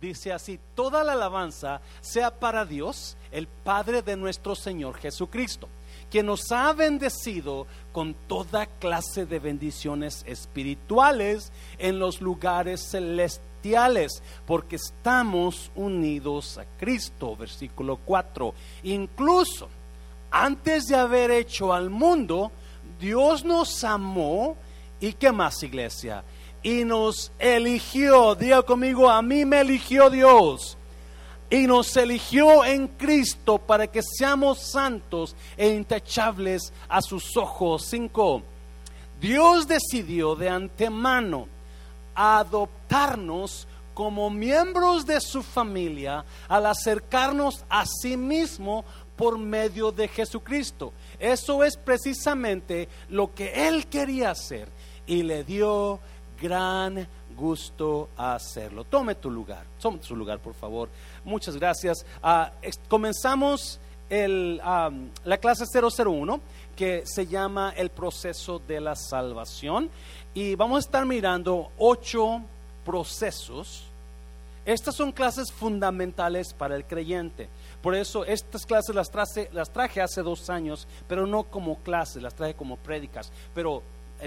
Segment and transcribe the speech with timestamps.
[0.00, 5.68] dice así, toda la alabanza sea para Dios, el Padre de nuestro Señor Jesucristo,
[6.10, 14.76] quien nos ha bendecido con toda clase de bendiciones espirituales en los lugares celestiales, porque
[14.76, 18.54] estamos unidos a Cristo, versículo 4.
[18.84, 19.68] Incluso
[20.30, 22.52] antes de haber hecho al mundo,
[22.98, 24.56] Dios nos amó
[25.00, 26.24] y qué más iglesia
[26.62, 28.34] y nos eligió.
[28.34, 30.76] Diga conmigo, a mí me eligió Dios.
[31.50, 37.86] Y nos eligió en Cristo para que seamos santos e intachables a sus ojos.
[37.86, 38.42] Cinco.
[39.20, 41.48] Dios decidió de antemano
[42.14, 48.84] adoptarnos como miembros de su familia al acercarnos a sí mismo
[49.16, 50.92] por medio de Jesucristo.
[51.18, 54.68] Eso es precisamente lo que Él quería hacer
[55.04, 55.98] y le dio
[56.40, 57.06] gran
[57.36, 58.84] gusto hacerlo.
[58.84, 60.88] Tome tu lugar, tome su lugar, por favor.
[61.24, 62.04] Muchas gracias.
[62.22, 62.52] Ah,
[62.88, 63.78] comenzamos
[64.10, 66.40] el, la clase 001
[66.76, 69.90] que se llama el proceso de la salvación
[70.34, 72.42] y vamos a estar mirando ocho
[72.84, 73.84] procesos.
[74.64, 77.48] Estas son clases fundamentales para el creyente.
[77.82, 79.10] Por eso estas clases las,
[79.52, 83.32] las traje hace dos años, pero no como clases, las traje como prédicas.
[83.54, 83.82] Pero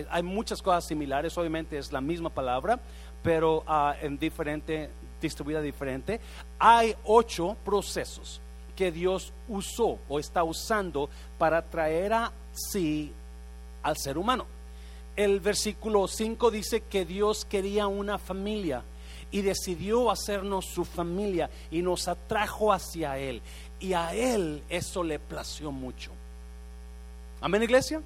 [0.10, 2.80] hay muchas cosas similares, obviamente es la misma palabra,
[3.24, 4.90] pero ah, en diferente,
[5.22, 6.20] distribuida diferente.
[6.60, 8.42] Hay ocho procesos
[8.76, 13.12] que Dios usó o está usando para traer a sí
[13.84, 14.46] al ser humano.
[15.16, 18.84] El versículo 5 dice que Dios quería una familia
[19.30, 23.42] y decidió hacernos su familia y nos atrajo hacia Él.
[23.80, 26.12] Y a Él eso le plació mucho.
[27.42, 28.02] Amén, iglesia.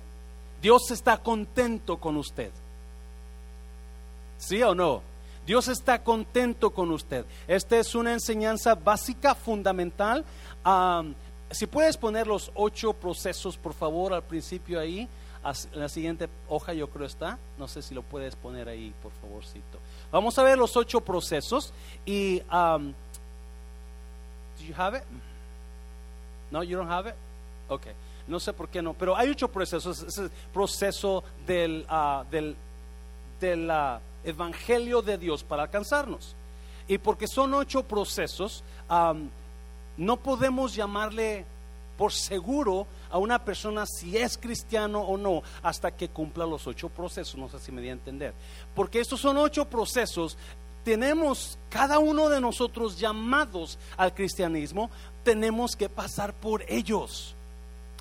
[0.66, 2.50] Dios está contento con usted.
[4.40, 5.04] ¿Sí o no?
[5.46, 7.24] Dios está contento con usted.
[7.48, 10.26] Esta es una enseñanza básica, fundamental.
[11.52, 15.08] si puedes poner los ocho procesos, por favor, al principio ahí.
[15.72, 17.38] En la siguiente hoja yo creo está.
[17.60, 19.78] No sé si lo puedes poner ahí, por favorcito.
[20.12, 21.74] Vamos a ver los ocho procesos.
[22.08, 22.92] Y, um,
[24.58, 25.04] do you have it?
[26.50, 27.16] No, you don't have it?
[27.70, 27.94] Okay.
[28.28, 30.02] No sé por qué no, pero hay ocho procesos.
[30.04, 36.36] Es el proceso del, uh, del, uh, Evangelio de Dios para alcanzarnos.
[36.88, 39.30] Y porque son ocho procesos, um,
[39.98, 41.46] no podemos llamarle
[41.98, 46.90] por seguro a una persona si es cristiano o no hasta que cumpla los ocho
[46.90, 47.36] procesos.
[47.36, 48.34] No sé si me di a entender.
[48.74, 50.38] Porque estos son ocho procesos.
[50.84, 54.92] Tenemos cada uno de nosotros llamados al cristianismo,
[55.24, 57.35] tenemos que pasar por ellos.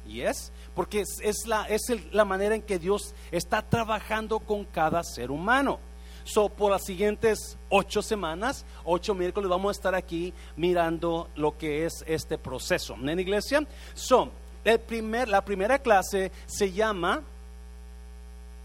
[0.06, 1.82] Y es porque es, la, es
[2.12, 5.78] la manera en que Dios está trabajando con cada ser humano.
[6.24, 11.84] So, por las siguientes ocho semanas, ocho miércoles, vamos a estar aquí mirando lo que
[11.84, 12.94] es este proceso.
[12.94, 13.66] ¿En iglesia?
[13.94, 14.30] So,
[14.64, 17.22] el primer, la primera clase se llama,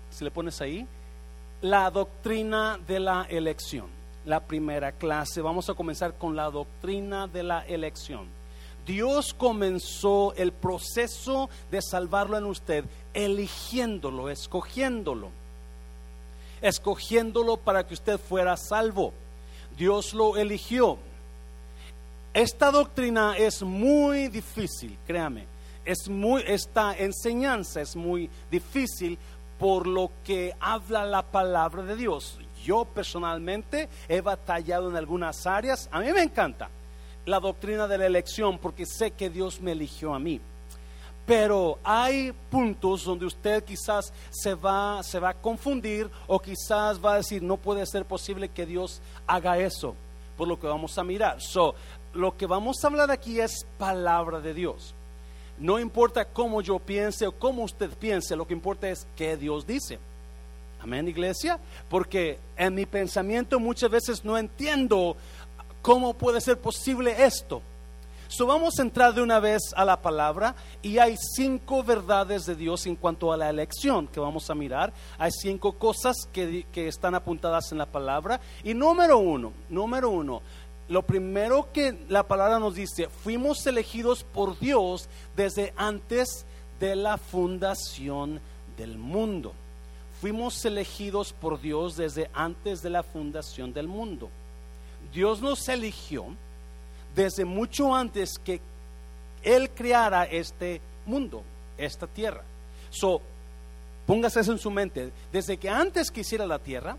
[0.09, 0.87] si le pones ahí,
[1.61, 3.87] la doctrina de la elección.
[4.25, 8.38] La primera clase, vamos a comenzar con la doctrina de la elección.
[8.89, 15.29] Dios comenzó el proceso de salvarlo en usted, eligiéndolo, escogiéndolo,
[16.59, 19.13] escogiéndolo para que usted fuera salvo.
[19.77, 20.97] Dios lo eligió.
[22.33, 25.45] Esta doctrina es muy difícil, créame.
[25.85, 29.19] Es muy, esta enseñanza es muy difícil
[29.59, 32.39] por lo que habla la palabra de Dios.
[32.65, 35.87] Yo personalmente he batallado en algunas áreas.
[35.91, 36.69] A mí me encanta
[37.25, 40.41] la doctrina de la elección porque sé que Dios me eligió a mí.
[41.25, 47.13] Pero hay puntos donde usted quizás se va, se va a confundir o quizás va
[47.13, 49.93] a decir, no puede ser posible que Dios haga eso,
[50.35, 51.39] por lo que vamos a mirar.
[51.39, 51.75] So,
[52.13, 54.95] lo que vamos a hablar aquí es palabra de Dios.
[55.59, 59.67] No importa cómo yo piense o cómo usted piense, lo que importa es qué Dios
[59.67, 59.99] dice.
[60.81, 61.59] Amén, iglesia.
[61.89, 65.17] Porque en mi pensamiento muchas veces no entiendo
[65.81, 67.61] ¿Cómo puede ser posible esto?
[68.27, 72.55] So vamos a entrar de una vez a la palabra y hay cinco verdades de
[72.55, 74.93] Dios en cuanto a la elección que vamos a mirar.
[75.17, 78.39] Hay cinco cosas que, que están apuntadas en la palabra.
[78.63, 80.43] Y número uno, número uno,
[80.89, 86.45] lo primero que la palabra nos dice, fuimos elegidos por Dios desde antes
[86.79, 88.41] de la fundación
[88.77, 89.53] del mundo.
[90.21, 94.29] Fuimos elegidos por Dios desde antes de la fundación del mundo.
[95.11, 96.25] Dios nos eligió
[97.15, 98.61] desde mucho antes que
[99.43, 101.43] Él creara este mundo,
[101.77, 102.43] esta tierra.
[102.89, 103.21] So,
[104.05, 105.11] póngase eso en su mente.
[105.31, 106.97] Desde que antes que hiciera la tierra,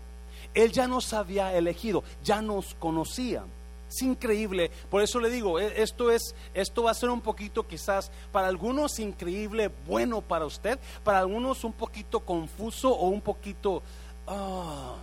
[0.53, 3.43] Él ya nos había elegido, ya nos conocía.
[3.89, 7.67] Es increíble, por eso le digo, e, esto es esto va a ser un poquito
[7.67, 13.83] quizás para algunos increíble, bueno para usted, para algunos un poquito confuso o un poquito
[14.27, 14.95] ah,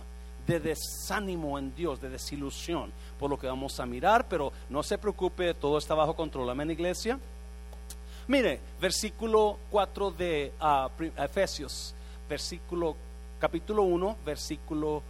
[0.49, 4.97] de desánimo en Dios, de desilusión por lo que vamos a mirar, pero no se
[4.97, 6.49] preocupe, todo está bajo control.
[6.49, 7.19] Amén, iglesia.
[8.27, 11.93] Mire, versículo 4 de ah, Efesios,
[12.27, 12.95] versículo
[13.39, 15.03] capítulo 1, versículo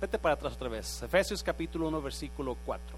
[0.00, 1.02] Vete para atrás otra vez.
[1.02, 2.96] Efesios capítulo 1, versículo 4.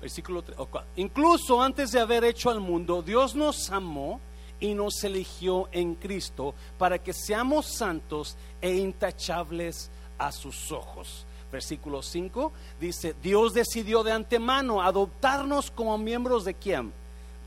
[0.00, 0.58] Versículo 3.
[0.96, 4.20] Incluso antes de haber hecho al mundo, Dios nos amó
[4.60, 11.26] y nos eligió en Cristo para que seamos santos e intachables a sus ojos.
[11.50, 16.92] Versículo 5 dice, Dios decidió de antemano adoptarnos como miembros de quién?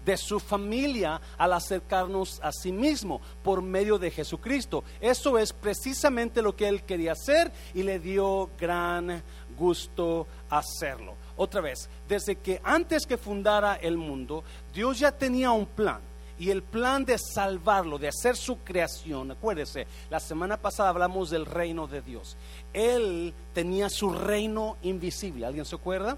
[0.06, 4.84] de su familia al acercarnos a sí mismo por medio de Jesucristo.
[5.00, 9.22] Eso es precisamente lo que él quería hacer y le dio gran
[9.58, 11.14] gusto hacerlo.
[11.38, 14.44] Otra vez, desde que antes que fundara el mundo,
[14.74, 16.11] Dios ya tenía un plan.
[16.42, 21.46] Y el plan de salvarlo, de hacer su creación, acuérdese, la semana pasada hablamos del
[21.46, 22.36] reino de Dios.
[22.74, 26.18] Él tenía su reino invisible, ¿alguien se acuerda?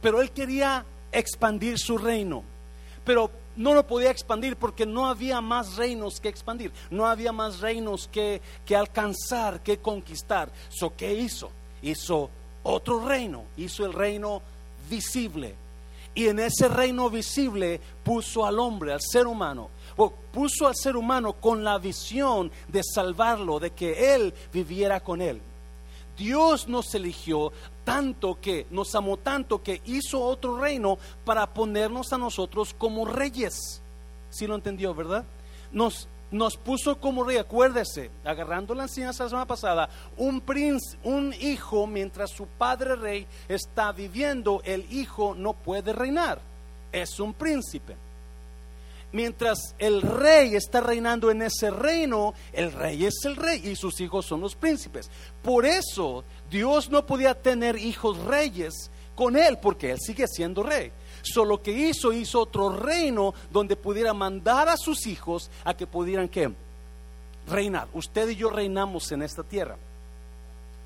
[0.00, 2.42] Pero él quería expandir su reino
[3.04, 7.60] pero no lo podía expandir porque no había más reinos que expandir, no había más
[7.60, 10.50] reinos que, que alcanzar, que conquistar.
[10.68, 11.50] So, ¿Qué hizo?
[11.82, 12.30] Hizo
[12.62, 14.42] otro reino, hizo el reino
[14.88, 15.54] visible.
[16.14, 19.70] Y en ese reino visible puso al hombre, al ser humano,
[20.32, 25.40] puso al ser humano con la visión de salvarlo, de que él viviera con él.
[26.16, 27.52] Dios nos eligió
[27.84, 33.80] tanto que, nos amó tanto que hizo otro reino para ponernos a nosotros como reyes.
[34.28, 35.24] Si lo entendió, ¿verdad?
[35.72, 41.34] Nos, nos puso como rey, acuérdese, agarrando la enseñanza la semana pasada, un príncipe, un
[41.40, 46.40] hijo, mientras su padre rey está viviendo, el hijo no puede reinar,
[46.92, 47.96] es un príncipe
[49.12, 54.00] mientras el rey está reinando en ese reino, el rey es el rey y sus
[54.00, 55.10] hijos son los príncipes.
[55.42, 60.92] Por eso Dios no podía tener hijos reyes con él, porque él sigue siendo rey.
[61.22, 66.28] Solo que hizo, hizo otro reino donde pudiera mandar a sus hijos a que pudieran
[66.28, 66.52] que
[67.48, 67.88] reinar.
[67.92, 69.76] Usted y yo reinamos en esta tierra.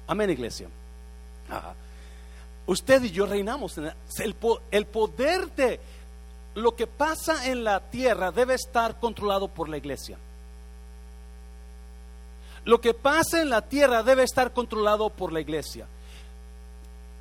[0.07, 0.69] Amén, iglesia.
[2.67, 4.37] Usted y yo reinamos en el,
[4.71, 5.81] el poder de
[6.55, 10.17] lo que pasa en la tierra debe estar controlado por la iglesia.
[12.65, 15.87] Lo que pasa en la tierra debe estar controlado por la iglesia.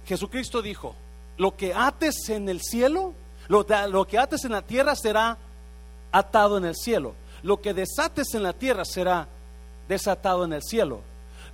[0.05, 0.95] Jesucristo dijo,
[1.37, 3.13] lo que ates en el cielo,
[3.47, 3.65] lo,
[4.07, 5.37] que ates en la tierra será
[6.11, 7.15] atado en el cielo.
[7.41, 9.27] Lo que desates en la tierra será
[9.87, 11.01] desatado en el cielo.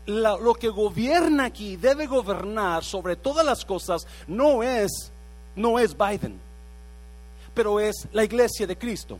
[0.05, 5.11] lo que gobierna aquí, debe gobernar sobre todas las cosas, no es,
[5.55, 6.49] no es Biden
[7.59, 9.19] pero es la iglesia de Cristo.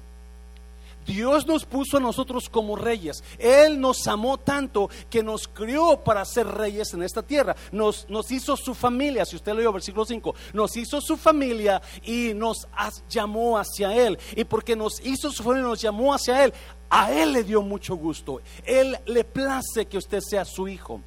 [1.09, 3.23] Dios nos puso a nosotros como reyes.
[3.39, 7.55] Él nos amó tanto que nos crió para ser reyes en esta tierra.
[7.71, 12.33] Nos, nos hizo su familia, si usted leyó versículo 5, nos hizo su familia y
[12.35, 12.67] nos
[13.09, 14.19] llamó hacia Él.
[14.35, 16.53] Y porque nos hizo su familia, nos llamó hacia Él,
[16.91, 18.41] a Él le dio mucho gusto.
[18.63, 21.01] Él le place que usted sea su hijo.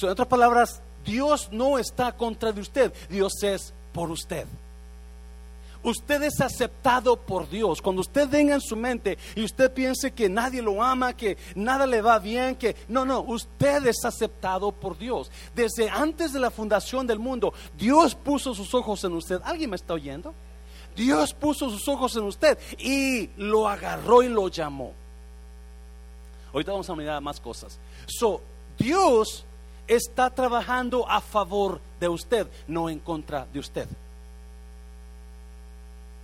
[0.00, 4.46] En otras palabras, Dios no está contra de usted, Dios es por usted.
[5.82, 7.80] Usted es aceptado por Dios.
[7.80, 11.86] Cuando usted venga en su mente y usted piense que nadie lo ama, que nada
[11.86, 15.30] le va bien, que no, no, usted es aceptado por Dios.
[15.54, 19.40] Desde antes de la fundación del mundo, Dios puso sus ojos en usted.
[19.44, 20.34] ¿Alguien me está oyendo?
[20.96, 24.92] Dios puso sus ojos en usted y lo agarró y lo llamó.
[26.52, 27.78] Ahorita vamos a mirar más cosas.
[28.06, 28.40] So,
[28.76, 29.44] Dios
[29.86, 33.88] está trabajando a favor de usted, no en contra de usted.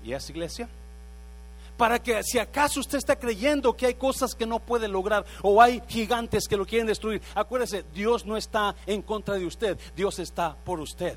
[0.05, 0.69] ¿Y es iglesia?
[1.77, 5.61] Para que si acaso usted está creyendo que hay cosas que no puede lograr o
[5.61, 10.19] hay gigantes que lo quieren destruir, acuérdese, Dios no está en contra de usted, Dios
[10.21, 11.17] está por usted.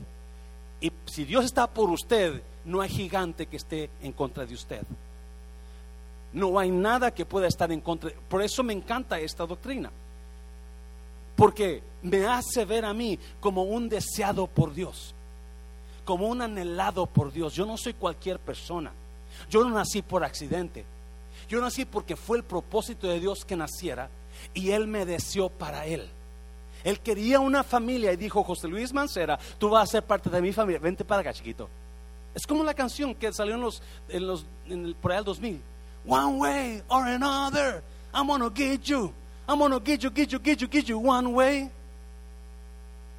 [0.81, 4.81] Y si Dios está por usted, no hay gigante que esté en contra de usted.
[6.33, 8.11] No hay nada que pueda estar en contra.
[8.27, 9.91] Por eso me encanta esta doctrina.
[11.35, 15.13] Porque me hace ver a mí como un deseado por Dios
[16.07, 17.53] como un anhelado por Dios.
[17.53, 18.93] Yo no soy cualquier persona.
[19.49, 20.85] Yo no nací por accidente.
[21.49, 24.09] Yo nací porque fue el propósito de Dios que naciera
[24.53, 26.09] y Él me deseó para Él.
[26.85, 30.41] Él quería una familia y dijo, José Luis Mancera, tú vas a ser parte de
[30.41, 30.79] mi familia.
[30.79, 31.67] Vente para acá, chiquito.
[32.33, 35.61] Es como la canción que salió en los, en el, por allá 2000.
[36.07, 37.83] One way or another,
[38.13, 39.11] I'm gonna get you.
[39.45, 41.69] I'm gonna get you, get you, get you, get you one way.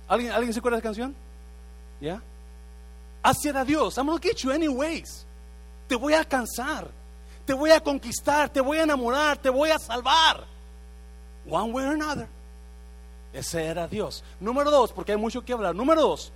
[0.08, 1.14] ¿Alguien, ¿Alguien se acuerda de esa canción?
[2.00, 2.22] ¿Ya?
[3.44, 3.96] Era Dios.
[3.98, 5.24] I'm gonna get you anyways.
[5.86, 6.88] Te voy a alcanzar.
[7.44, 8.48] Te voy a conquistar.
[8.48, 9.38] Te voy a enamorar.
[9.38, 10.44] Te voy a salvar.
[11.48, 12.28] One way or another.
[13.32, 14.22] Ese era Dios.
[14.40, 15.74] Número dos, porque hay mucho que hablar.
[15.74, 16.32] Número dos.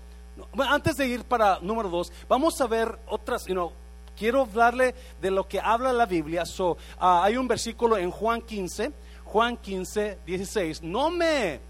[0.58, 3.72] Antes de ir para número dos, vamos a ver otras, you know,
[4.16, 6.46] quiero hablarle de lo que habla la Biblia.
[6.46, 8.92] So, ah, hay un versículo en Juan 15,
[9.24, 10.82] Juan 15, 16.
[10.82, 11.60] No me,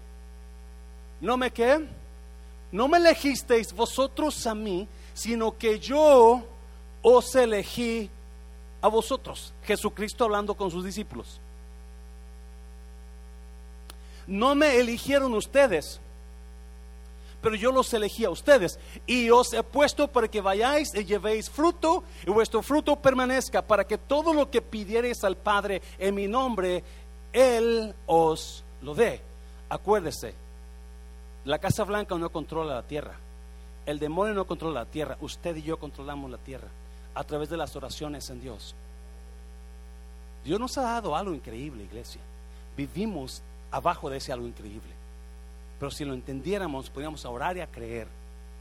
[1.19, 1.85] no me qué,
[2.71, 6.43] no me elegisteis vosotros a mí, sino que yo
[7.01, 8.09] os elegí
[8.81, 9.53] a vosotros.
[9.63, 11.39] Jesucristo hablando con sus discípulos.
[14.27, 15.99] No me eligieron ustedes,
[17.41, 21.49] pero yo los elegí a ustedes y os he puesto para que vayáis y llevéis
[21.49, 26.27] fruto y vuestro fruto permanezca, para que todo lo que pidiereis al Padre en mi
[26.27, 26.83] nombre,
[27.33, 29.21] Él os lo dé.
[29.67, 30.33] Acuérdese,
[31.43, 33.17] la Casa Blanca no controla la tierra,
[33.85, 36.67] el demonio no controla la tierra, usted y yo controlamos la tierra
[37.15, 38.75] a través de las oraciones en Dios.
[40.43, 42.21] Dios nos ha dado algo increíble, iglesia.
[42.75, 44.91] Vivimos abajo de ese algo increíble.
[45.79, 48.07] Pero si lo entendiéramos, podríamos orar y a creer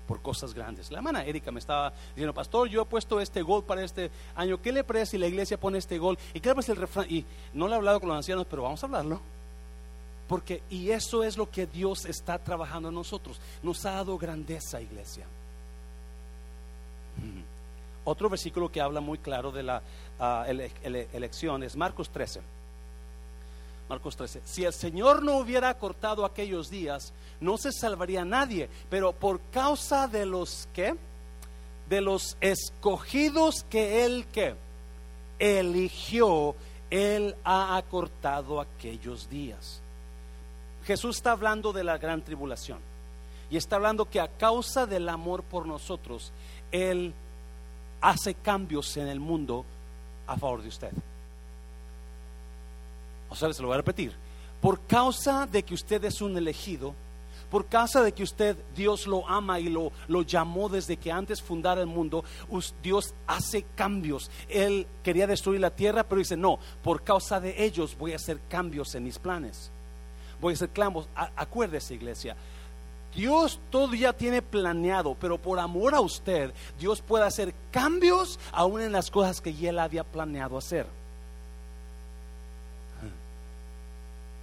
[0.06, 0.90] por cosas grandes.
[0.90, 4.60] La hermana Erika me estaba diciendo, pastor, yo he puesto este gol para este año.
[4.60, 6.18] ¿Qué le parece si la iglesia pone este gol?
[6.34, 7.06] ¿Y qué le parece el refrán?
[7.08, 9.20] Y no le he hablado con los ancianos, pero vamos a hablarlo.
[10.28, 13.40] Porque, y eso es lo que Dios está trabajando en nosotros.
[13.62, 15.26] Nos ha dado grandeza, iglesia.
[18.04, 19.82] Otro versículo que habla muy claro de la
[20.18, 20.44] uh,
[21.12, 22.40] elección es Marcos 13.
[23.88, 24.40] Marcos 13.
[24.44, 30.08] Si el Señor no hubiera cortado aquellos días, no se salvaría nadie, pero por causa
[30.08, 30.96] de los que,
[31.88, 34.54] de los escogidos que Él que
[35.38, 36.54] eligió,
[36.90, 39.81] Él ha acortado aquellos días.
[40.84, 42.78] Jesús está hablando de la gran tribulación
[43.50, 46.32] y está hablando que a causa del amor por nosotros,
[46.70, 47.12] Él
[48.00, 49.64] hace cambios en el mundo
[50.26, 50.92] a favor de usted.
[53.28, 54.12] O sea, se lo voy a repetir.
[54.60, 56.94] Por causa de que usted es un elegido,
[57.50, 61.42] por causa de que usted, Dios lo ama y lo, lo llamó desde que antes
[61.42, 62.24] fundara el mundo,
[62.82, 64.30] Dios hace cambios.
[64.48, 68.40] Él quería destruir la tierra, pero dice, no, por causa de ellos voy a hacer
[68.48, 69.70] cambios en mis planes.
[70.42, 71.08] Voy a hacer cambios.
[71.14, 72.36] Acuérdese, iglesia,
[73.14, 78.80] Dios todo ya tiene planeado, pero por amor a usted, Dios puede hacer cambios aún
[78.80, 80.86] en las cosas que Él había planeado hacer.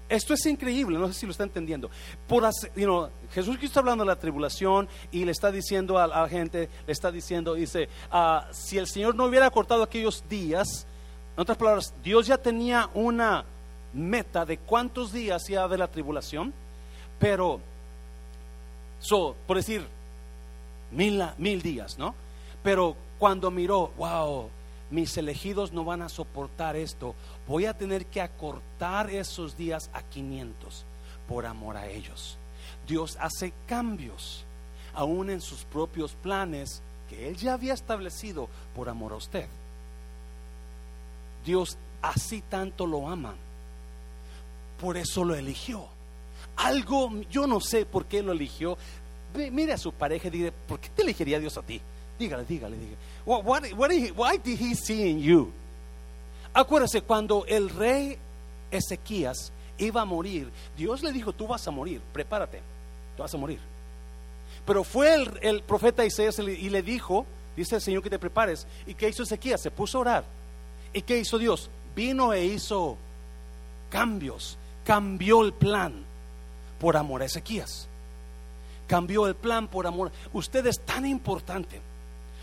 [0.08, 1.92] Esto es increíble, no sé si lo está entendiendo.
[2.28, 2.44] Por
[3.32, 6.94] Jesús que está hablando de la tribulación y le está diciendo a, la gente, le
[6.94, 10.88] está diciendo, dice, ah, si el Señor no hubiera cortado aquellos días,
[11.36, 13.46] en otras palabras, Dios ya tenía una
[13.94, 16.54] meta de cuántos días iba a haber la tribulación,
[17.20, 17.60] pero,
[19.00, 19.86] so, por decir,
[20.92, 22.16] mil, mil días, ¿no?
[22.64, 24.50] Pero cuando miró, wow,
[24.92, 27.16] mis elegidos no van a soportar esto,
[27.48, 30.86] voy a tener que acortar esos días a 500
[31.28, 32.38] por amor a ellos.
[32.88, 34.44] Dios hace cambios
[34.94, 39.48] aún en sus propios planes que Él ya había establecido por amor a usted.
[41.46, 43.36] Dios así tanto lo ama,
[44.80, 45.86] por eso lo eligió.
[46.56, 48.78] Algo, yo no sé por qué lo eligió.
[49.52, 51.80] Mire a su pareja y dice, ¿por qué te elegiría Dios a ti?
[52.18, 52.98] Dígale, dígale, dígale.
[54.14, 55.52] Why did he see in you?
[56.54, 58.18] Acuérdese, cuando el rey
[58.72, 62.60] Ezequías iba a morir, Dios le dijo, tú vas a morir, prepárate,
[63.16, 63.60] tú vas a morir.
[64.66, 68.68] Pero fue el, el profeta Isaías y le dijo, dice el Señor que te prepares.
[68.86, 69.62] ¿Y qué hizo Ezequías?
[69.62, 70.24] Se puso a orar.
[70.92, 71.70] ¿Y qué hizo Dios?
[71.96, 72.98] Vino e hizo
[73.90, 74.58] cambios,
[74.90, 75.94] cambió el plan
[76.80, 77.88] por amor a Ezequías.
[78.88, 80.12] Cambió el plan por amor.
[80.34, 81.80] Usted es tan importante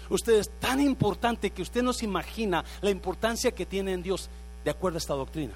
[0.08, 4.28] Usted es tan importante que usted no se imagina la importancia que tiene en Dios
[4.64, 5.54] de acuerdo a esta doctrina.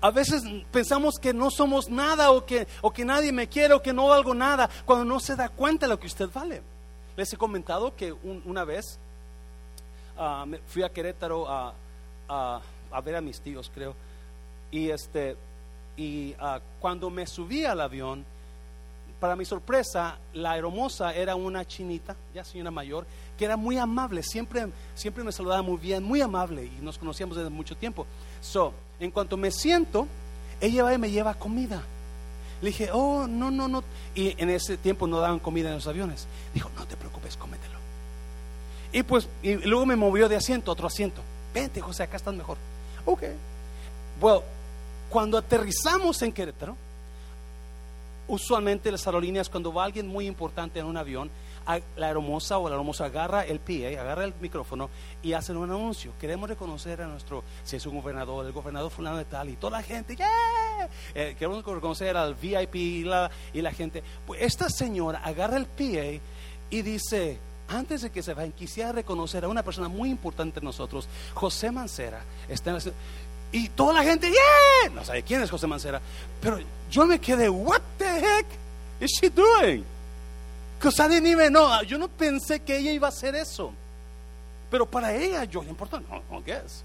[0.00, 3.82] A veces pensamos que no somos nada o que, o que nadie me quiere o
[3.82, 6.62] que no valgo nada cuando no se da cuenta de lo que usted vale.
[7.16, 8.98] Les he comentado que una vez
[10.16, 11.74] ah, fui a Querétaro a,
[12.28, 13.94] a, ver a mis tíos, creo,
[14.72, 15.36] y, este,
[15.96, 18.24] y ah, cuando me subí al avión,
[19.20, 23.06] para mi sorpresa, la hermosa era una chinita, ya señora mayor,
[23.38, 27.36] que era muy amable, siempre, siempre me saludaba muy bien, muy amable y nos conocíamos
[27.36, 28.04] desde mucho tiempo.
[28.40, 30.08] So, en cuanto me siento,
[30.60, 31.82] ella va y me lleva comida.
[32.62, 33.84] Le dije, oh, no, no, no.
[34.14, 36.26] Y en ese tiempo no daban comida en los aviones.
[36.54, 37.78] Dijo, no te preocupes, cómetelo.
[38.92, 41.20] Y pues, y luego me movió de asiento a otro asiento.
[41.52, 42.56] Vente, José, acá estás mejor.
[43.04, 43.22] Ok.
[44.20, 44.42] Bueno,
[45.12, 46.74] cuando aterrizamos en Querétaro,
[48.26, 51.30] usualmente las aerolíneas cuando va alguien muy importante en un avión,
[51.96, 54.88] la hermosa o la hermosa agarra el pie, agarra el micrófono
[55.22, 56.12] y hacen un anuncio.
[56.18, 59.78] Queremos reconocer a nuestro, si es un gobernador, el gobernador fulano de tal, y toda
[59.78, 60.16] la gente,
[61.14, 64.02] eh, queremos reconocer al VIP y la, la gente.
[64.26, 66.22] Pues esta señora agarra el pie
[66.70, 67.38] y dice,
[67.68, 71.70] antes de que se vayan, quisiera reconocer a una persona muy importante en nosotros, José
[71.70, 72.22] Mancera.
[72.48, 72.78] Está
[73.52, 76.00] y toda la gente, yeah, no sabe quién es José Mancera,
[76.40, 76.58] pero
[76.90, 78.46] yo me quedé, what the heck
[79.00, 79.84] is she doing?
[80.78, 81.86] Because I.
[81.86, 83.72] Yo no pensé que ella iba a hacer eso.
[84.68, 86.82] Pero para ella yo le importa, no, no guess,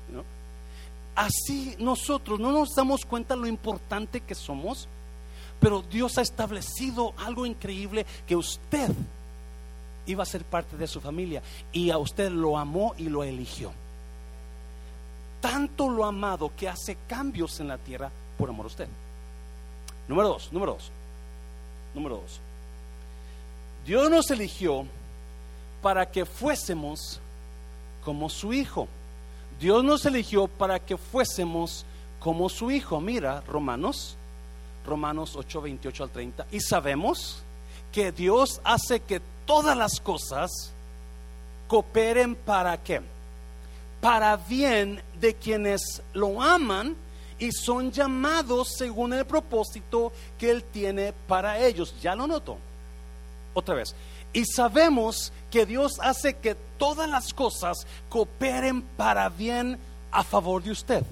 [1.16, 4.88] Así nosotros no nos damos cuenta lo importante que somos,
[5.60, 8.92] pero Dios ha establecido algo increíble que usted
[10.06, 13.72] iba a ser parte de su familia y a usted lo amó y lo eligió.
[15.50, 18.88] Tanto lo amado que hace cambios en la tierra por amor a usted.
[20.08, 20.92] Número dos, número dos,
[21.94, 22.39] número dos.
[23.86, 24.86] Dios nos eligió
[25.82, 27.22] para que fuésemos
[28.04, 28.89] como su hijo.
[29.60, 31.86] Dios nos eligió para que fuésemos
[32.20, 33.00] como su hijo.
[33.00, 34.18] Mira, Romanos,
[34.86, 36.48] Romanos 8, 28 al 30.
[36.51, 37.42] Y sabemos
[37.92, 40.74] que Dios hace que todas las cosas
[41.68, 43.01] cooperen para qué?
[44.01, 46.96] Para bien de quienes lo aman
[47.39, 51.96] y son llamados según el propósito que Él tiene para ellos.
[52.01, 52.58] ¿Ya lo notó?
[53.54, 53.96] Otra vez.
[54.34, 59.77] Y sabemos que Dios hace que todas las cosas cooperen para bien
[60.12, 61.04] a favor de usted.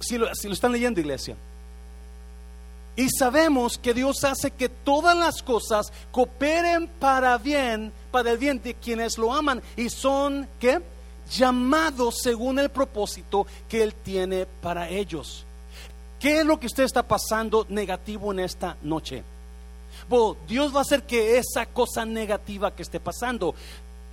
[0.00, 1.36] Si lo, si lo están leyendo, iglesia.
[2.96, 8.62] Y sabemos que Dios hace que todas las cosas cooperen para bien, para el bien
[8.62, 10.80] de quienes lo aman y son ¿qué?
[11.32, 15.44] llamados según el propósito que Él tiene para ellos.
[16.20, 19.24] ¿Qué es lo que usted está pasando negativo en esta noche?
[20.46, 23.54] Dios va a hacer que esa cosa negativa que esté pasando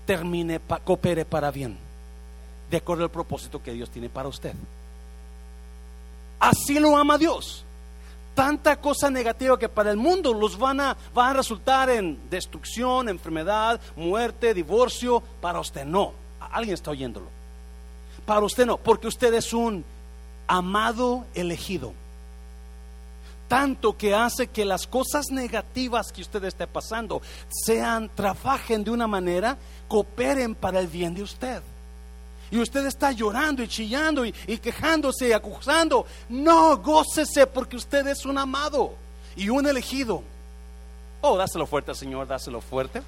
[0.05, 1.77] termine, coopere para bien,
[2.70, 4.53] de acuerdo al propósito que Dios tiene para usted.
[6.39, 7.63] Así lo ama Dios
[8.41, 13.07] tanta cosa negativa que para el mundo los van a, van a resultar en destrucción,
[13.07, 15.21] enfermedad, muerte, divorcio.
[15.39, 16.13] Para usted no.
[16.39, 17.27] Alguien está oyéndolo.
[18.25, 19.85] Para usted no, porque usted es un
[20.47, 21.93] amado elegido.
[23.47, 29.05] Tanto que hace que las cosas negativas que usted esté pasando sean, trabajen de una
[29.05, 29.55] manera,
[29.87, 31.61] cooperen para el bien de usted
[32.51, 36.05] y usted está llorando y chillando y, quejándose y acusando.
[36.27, 38.94] No, gócese porque usted es un amado
[39.37, 40.22] y un elegido.
[41.22, 43.01] Oh, dáselo fuerte, Señor, dáselo fuerte.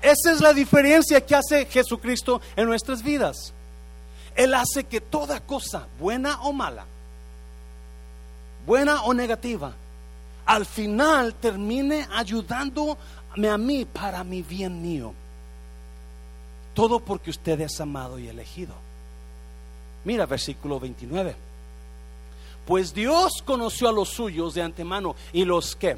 [0.00, 3.52] Esa es la diferencia que hace Jesucristo en nuestras vidas.
[4.34, 6.86] Él hace que toda cosa, buena o mala,
[8.64, 9.74] buena o negativa,
[10.46, 12.96] al final termine ayudándome
[13.50, 15.12] a mí para mi bien mío.
[16.74, 18.74] Todo porque usted es amado y elegido.
[20.04, 21.34] Mira versículo 29.
[22.66, 25.96] Pues Dios conoció a los suyos de antemano y los que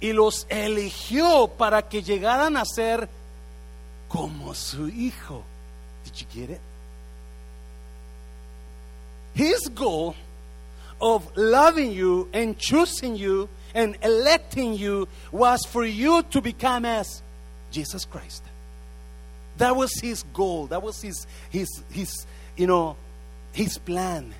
[0.00, 3.08] y los eligió para que llegaran a ser
[4.08, 5.42] como su hijo.
[6.04, 6.60] Did you get it?
[9.34, 10.14] His goal
[11.00, 17.22] of loving you and choosing you and electing you was for you to become as
[17.70, 18.45] Jesus Christ.
[19.58, 20.66] That was his goal.
[20.66, 22.96] That was his, his, his, you know,
[23.52, 24.34] his plan.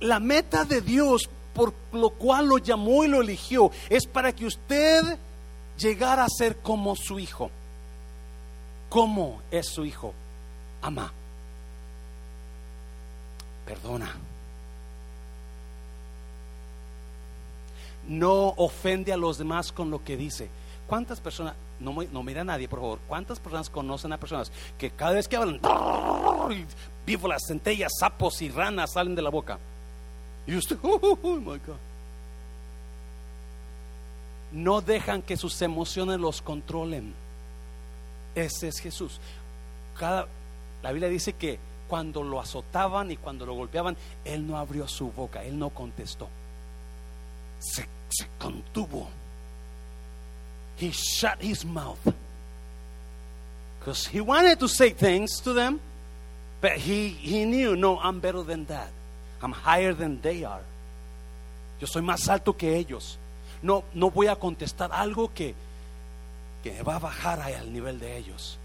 [0.00, 4.46] La meta de Dios por lo cual lo llamó y lo eligió es para que
[4.46, 5.18] usted
[5.78, 7.50] llegara a ser como su hijo.
[8.88, 10.14] ¿Cómo es su hijo?
[10.82, 11.12] Ama.
[13.66, 14.16] Perdona.
[18.08, 20.48] No ofende a los demás con lo que dice.
[20.90, 25.12] ¿Cuántas personas, no, mira a nadie, por favor, cuántas personas conocen a personas que cada
[25.12, 25.60] vez que hablan,
[27.28, 29.60] las centellas, sapos y ranas salen de la boca?
[30.48, 31.76] Y usted, oh, my God.
[34.50, 37.14] No dejan que sus emociones los controlen.
[38.34, 39.20] Ese es Jesús.
[39.96, 40.26] Cada,
[40.82, 45.12] la Biblia dice que cuando lo azotaban y cuando lo golpeaban, él no abrió su
[45.12, 46.28] boca, él no contestó.
[47.60, 47.86] Se
[48.40, 49.08] contuvo
[50.80, 52.00] he shut his mouth.
[53.78, 55.80] Because he wanted to say things to them,
[56.60, 58.90] but he, knew, no, I'm better than that.
[59.42, 60.62] I'm higher than they are.
[61.80, 63.16] Yo soy más alto que ellos.
[63.62, 65.54] No, no voy a contestar algo que,
[66.86, 68.58] va a bajar al nivel de ellos.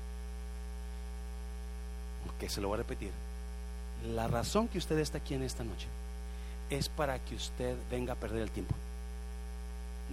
[2.28, 3.12] Ok, se lo voy a repetir.
[4.13, 5.88] La razón que usted está aquí en esta noche
[6.69, 8.75] es para que usted venga a perder el tiempo.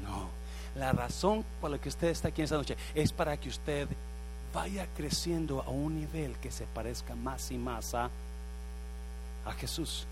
[0.03, 0.29] No,
[0.75, 3.89] la razón por la que usted está aquí esta noche es para que usted
[4.55, 8.11] vaya creciendo a un nivel que se parezca más y más a,
[9.45, 10.07] a Jesús.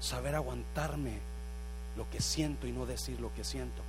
[0.00, 1.18] Saber aguantarme
[1.96, 3.82] lo que siento y no decir lo que siento.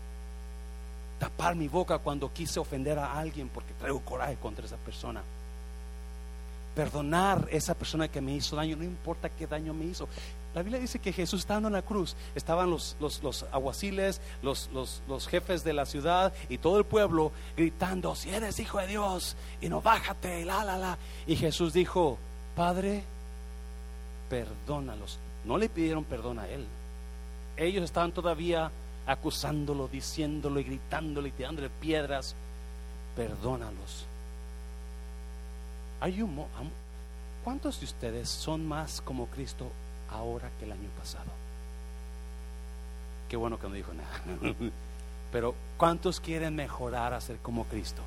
[1.20, 5.22] Tapar mi boca cuando quise ofender a alguien porque traigo coraje contra esa persona
[6.76, 10.08] perdonar a esa persona que me hizo daño, no importa qué daño me hizo.
[10.54, 14.70] La Biblia dice que Jesús estando en la cruz, estaban los, los, los aguaciles, los,
[14.74, 19.36] los, jefes de la ciudad y todo el pueblo gritando, si eres hijo de Dios,
[19.62, 20.98] y no bájate, la, la, la.
[21.26, 22.18] Y Jesús dijo,
[22.56, 23.04] Padre,
[24.30, 25.20] perdónalos.
[25.46, 26.66] No le pidieron perdón a él.
[27.58, 28.72] Ellos estaban todavía
[29.08, 32.36] acusándolo, diciéndolo y gritándole y tirándole piedras.
[33.16, 34.06] Perdónalos
[36.02, 36.44] hay un,
[37.44, 39.72] ¿Cuántos de ustedes son más como Cristo
[40.12, 41.32] ahora que el año pasado?
[43.30, 44.22] Qué bueno que no dijo nada.
[45.32, 48.02] Pero ¿cuántos quieren mejorar a ser como Cristo?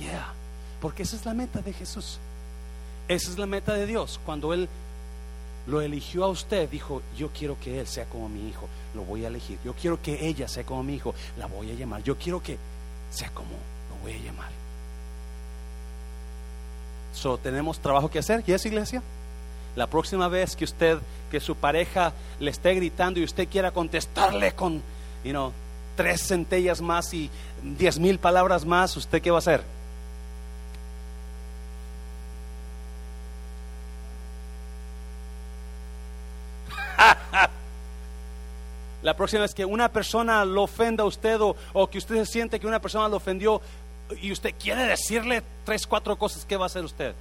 [0.00, 0.32] Yeah,
[0.80, 2.18] porque esa es la meta de Jesús.
[3.08, 4.20] Esa es la meta de Dios.
[4.24, 4.68] Cuando Él
[5.66, 9.24] lo eligió a usted, dijo, yo quiero que Él sea como mi hijo, lo voy
[9.24, 9.58] a elegir.
[9.64, 12.02] Yo quiero que ella sea como mi hijo, la voy a llamar.
[12.02, 12.56] Yo quiero que
[13.10, 14.50] sea como, lo voy a llamar.
[17.12, 18.44] So, tenemos trabajo que hacer.
[18.46, 19.02] ¿Y es iglesia?
[19.78, 20.98] La próxima vez que usted,
[21.30, 24.82] que su pareja le esté gritando y usted quiera contestarle con,
[25.22, 25.52] you know,
[25.94, 27.30] tres centellas más y
[27.62, 29.62] diez mil palabras más, ¿usted qué va a hacer?
[39.04, 41.54] La próxima vez que una persona lo ofenda a usted o,
[41.88, 43.62] que usted se siente que una persona lo ofendió,
[44.20, 47.14] y usted quiere decirle tres, cuatro cosas, ¿qué va a hacer usted?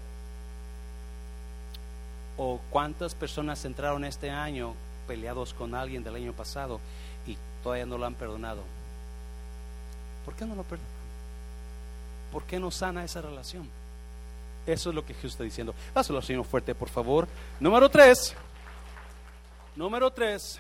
[2.38, 4.74] ¿O cuántas personas entraron este año
[5.08, 6.80] peleados con alguien del año pasado
[7.26, 8.62] y todavía no lo han perdonado?
[10.26, 10.92] ¿Por qué no lo perdonan?
[12.32, 13.68] ¿Por qué no sana esa relación?
[14.66, 15.74] Eso es lo que Jesús está diciendo.
[15.96, 17.28] Hazlo, Señor, fuerte, por favor.
[17.60, 18.36] Número tres.
[19.76, 20.60] Número tres.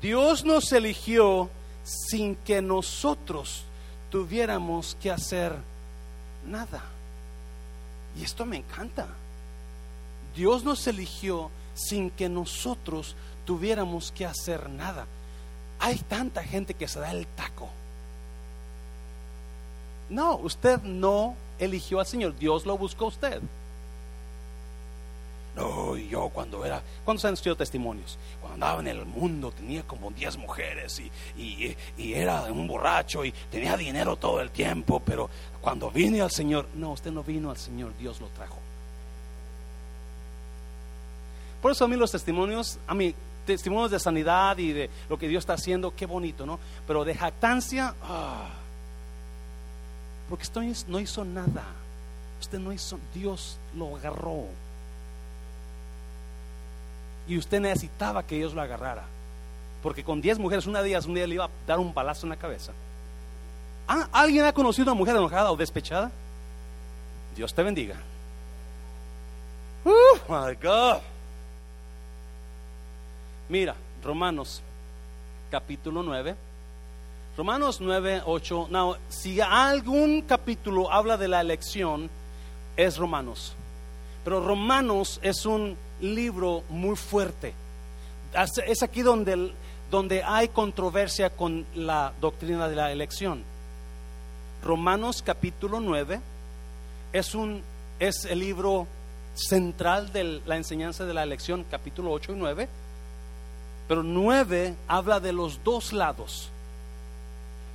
[0.00, 1.48] Dios nos eligió
[1.82, 3.64] sin que nosotros
[4.10, 5.56] tuviéramos que hacer
[6.46, 6.82] nada.
[8.18, 9.06] Y esto me encanta.
[10.38, 15.04] Dios nos eligió sin que nosotros tuviéramos que hacer nada.
[15.80, 17.68] Hay tanta gente que se da el taco.
[20.08, 23.42] No, usted no eligió al Señor, Dios lo buscó a usted.
[25.56, 28.16] No, yo cuando era, ¿cuántos han estudiado testimonios?
[28.40, 31.00] Cuando andaba en el mundo tenía como 10 mujeres
[31.36, 35.28] y, y, era un borracho y tenía dinero todo el tiempo, pero
[35.60, 38.67] cuando vine al Señor, no, usted no vino al Señor, Dios lo trajo.
[41.62, 43.14] Por eso a mí los testimonios, a mí
[43.46, 46.58] testimonios de sanidad y de lo que Dios está haciendo, qué bonito, ¿no?
[46.86, 48.48] Pero de jactancia, ah,
[50.28, 51.64] porque usted no hizo nada.
[52.40, 54.44] Usted no hizo, Dios lo agarró
[57.28, 59.04] y usted necesitaba que Dios lo agarrara.
[59.82, 62.26] Porque con 10 mujeres, una de ellas un día le iba a dar un balazo
[62.26, 62.72] en la cabeza.
[63.86, 66.10] ¿Ah, ¿Alguien ha conocido a una mujer enojada o despechada?
[67.36, 67.96] Dios te bendiga.
[69.84, 71.00] Oh my God.
[73.48, 74.62] Mira, Romanos
[75.50, 76.36] capítulo 9.
[77.36, 78.68] Romanos 9, 8.
[78.70, 82.10] No, si algún capítulo habla de la elección,
[82.76, 83.54] es Romanos.
[84.24, 87.54] Pero Romanos es un libro muy fuerte.
[88.66, 89.52] Es aquí donde,
[89.90, 93.42] donde hay controversia con la doctrina de la elección.
[94.62, 96.20] Romanos capítulo 9
[97.14, 97.62] es, un,
[97.98, 98.86] es el libro
[99.34, 102.68] central de la enseñanza de la elección, capítulo 8 y 9.
[103.88, 106.50] Pero 9 habla de los dos lados.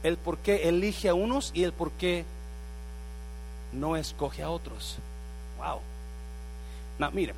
[0.03, 2.23] El por qué elige a unos y el por qué
[3.71, 4.97] no escoge a otros.
[5.57, 5.79] Wow.
[6.99, 7.33] No, mire,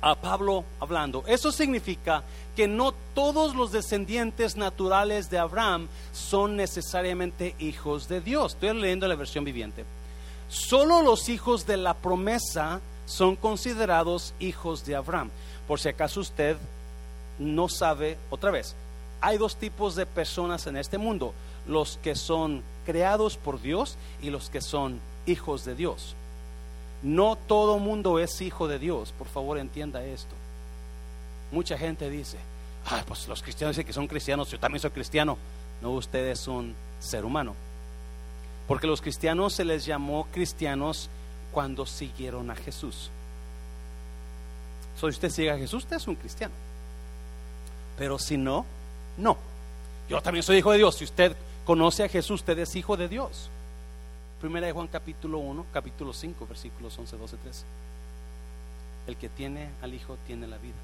[0.00, 1.24] a Pablo hablando.
[1.26, 2.22] Eso significa
[2.54, 8.54] que no todos los descendientes naturales de Abraham son necesariamente hijos de Dios.
[8.54, 9.84] Estoy leyendo la versión viviente.
[10.48, 15.30] Solo los hijos de la promesa son considerados hijos de Abraham.
[15.66, 16.56] Por si acaso usted
[17.38, 18.74] no sabe, otra vez,
[19.20, 21.32] hay dos tipos de personas en este mundo,
[21.66, 26.14] los que son creados por Dios y los que son hijos de Dios.
[27.02, 30.34] No todo mundo es hijo de Dios, por favor entienda esto.
[31.52, 32.38] Mucha gente dice,
[32.86, 35.36] ah, pues los cristianos dicen que son cristianos, yo también soy cristiano.
[35.82, 37.54] No, usted es un ser humano.
[38.66, 41.08] Porque los cristianos se les llamó cristianos
[41.52, 43.10] cuando siguieron a Jesús.
[44.98, 46.54] So, si usted sigue a Jesús, usted es un cristiano.
[47.96, 48.64] Pero si no,
[49.16, 49.36] no.
[50.08, 50.96] Yo también soy hijo de Dios.
[50.96, 53.50] Si usted conoce a Jesús, usted es hijo de Dios.
[54.40, 57.64] Primera de Juan capítulo 1, capítulo 5, versículos 11, 12, 13.
[59.06, 60.74] El que tiene al Hijo tiene la vida.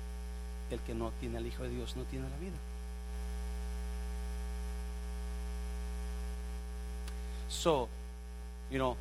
[0.71, 2.57] El que no tiene al Hijo de Dios no tiene la vida.
[7.49, 7.89] So,
[8.71, 8.97] you know,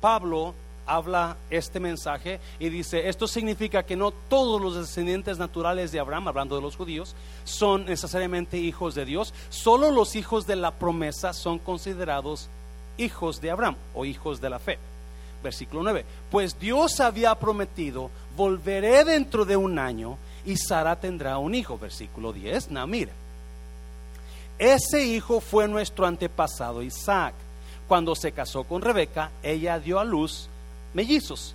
[0.00, 0.54] Pablo
[0.96, 6.28] habla este mensaje y dice, esto significa que no todos los descendientes naturales de Abraham,
[6.28, 11.32] hablando de los judíos, son necesariamente hijos de Dios, solo los hijos de la promesa
[11.32, 12.48] son considerados
[12.98, 14.78] hijos de Abraham o hijos de la fe.
[15.42, 21.54] Versículo 9, pues Dios había prometido, volveré dentro de un año y Sara tendrá un
[21.54, 21.78] hijo.
[21.78, 23.10] Versículo 10, no, mire,
[24.58, 27.34] ese hijo fue nuestro antepasado Isaac.
[27.88, 30.48] Cuando se casó con Rebeca, ella dio a luz
[30.94, 31.54] mellizos.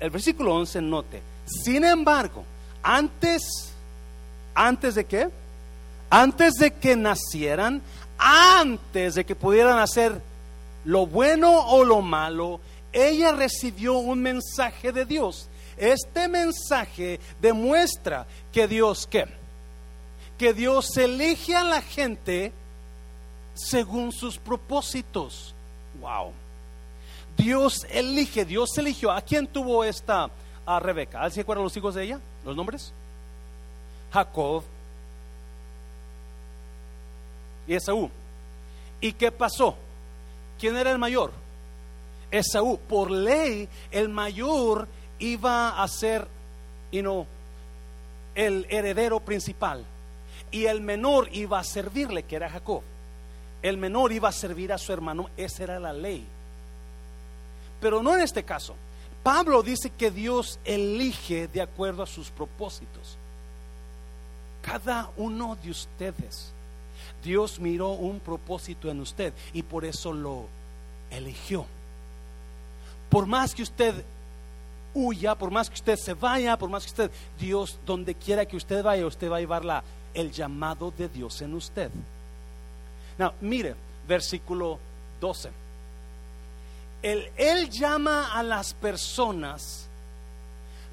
[0.00, 2.44] El versículo 11 note, sin embargo,
[2.82, 3.42] antes,
[4.54, 5.28] antes de qué?
[6.08, 7.82] Antes de que nacieran,
[8.18, 10.20] antes de que pudieran hacer
[10.84, 12.60] lo bueno o lo malo,
[12.92, 15.48] ella recibió un mensaje de Dios.
[15.76, 19.26] Este mensaje demuestra que Dios qué?
[20.38, 22.52] Que Dios elige a la gente
[23.54, 25.54] según sus propósitos.
[26.00, 26.32] Wow.
[27.40, 29.10] Dios elige, Dios eligió.
[29.10, 30.30] ¿A quién tuvo esta
[30.66, 31.18] a Rebeca?
[31.18, 32.20] ¿Alguien se acuerda los hijos de ella?
[32.44, 32.92] ¿Los nombres?
[34.12, 34.62] Jacob
[37.66, 38.10] y Esaú.
[39.00, 39.76] ¿Y qué pasó?
[40.58, 41.32] ¿Quién era el mayor?
[42.30, 42.78] Esaú.
[42.78, 44.86] Por ley, el mayor
[45.18, 46.26] iba a ser
[46.92, 47.26] you
[48.34, 49.84] el heredero principal.
[50.50, 52.82] Y el menor iba a servirle, que era Jacob.
[53.62, 55.30] El menor iba a servir a su hermano.
[55.36, 56.26] Esa era la ley.
[57.80, 58.74] Pero no en este caso.
[59.22, 63.16] Pablo dice que Dios elige de acuerdo a sus propósitos.
[64.62, 66.52] Cada uno de ustedes,
[67.22, 70.46] Dios miró un propósito en usted y por eso lo
[71.10, 71.66] eligió.
[73.10, 73.94] Por más que usted
[74.94, 78.56] huya, por más que usted se vaya, por más que usted, Dios, donde quiera que
[78.56, 79.82] usted vaya, usted va a llevar la,
[80.14, 81.90] el llamado de Dios en usted.
[83.18, 83.74] Now, mire,
[84.06, 84.78] versículo
[85.20, 85.50] 12
[87.02, 89.86] él, llama a las personas,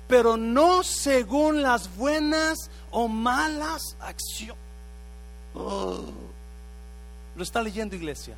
[0.08, 4.62] pero no según las buenas o malas acciones.
[5.54, 6.02] Oh,
[7.36, 8.36] lo está leyendo iglesia.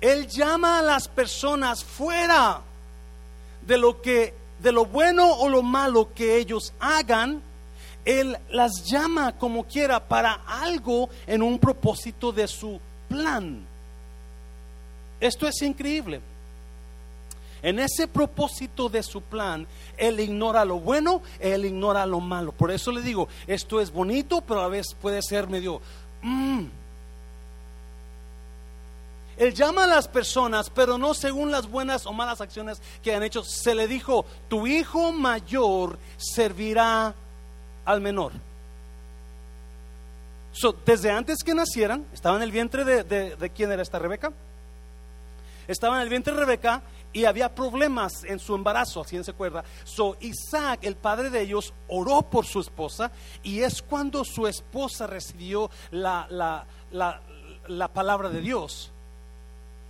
[0.00, 2.62] Él llama a las personas fuera
[3.66, 7.42] de lo que de lo bueno o lo malo que ellos hagan,
[8.04, 13.66] él las llama como quiera para algo en un propósito de su plan.
[15.20, 16.20] Esto es increíble.
[17.62, 22.52] En ese propósito de su plan, Él ignora lo bueno, Él ignora lo malo.
[22.52, 25.80] Por eso le digo, esto es bonito, pero a veces puede ser medio...
[26.22, 26.66] Mm.
[29.40, 33.22] Él llama a las personas, pero no según las buenas o malas acciones que han
[33.22, 33.42] hecho.
[33.42, 37.14] Se le dijo, tu hijo mayor servirá
[37.86, 38.32] al menor.
[40.84, 43.02] desde antes que nacieran, estaba en el vientre de,
[43.34, 44.30] de quién era esta Rebeca.
[45.66, 49.64] Estaba en el vientre de Rebeca y había problemas en su embarazo, así se acuerda.
[49.84, 53.10] So Isaac, el padre de ellos, oró por su esposa
[53.42, 58.92] y es cuando su esposa recibió la, la, palabra de Dios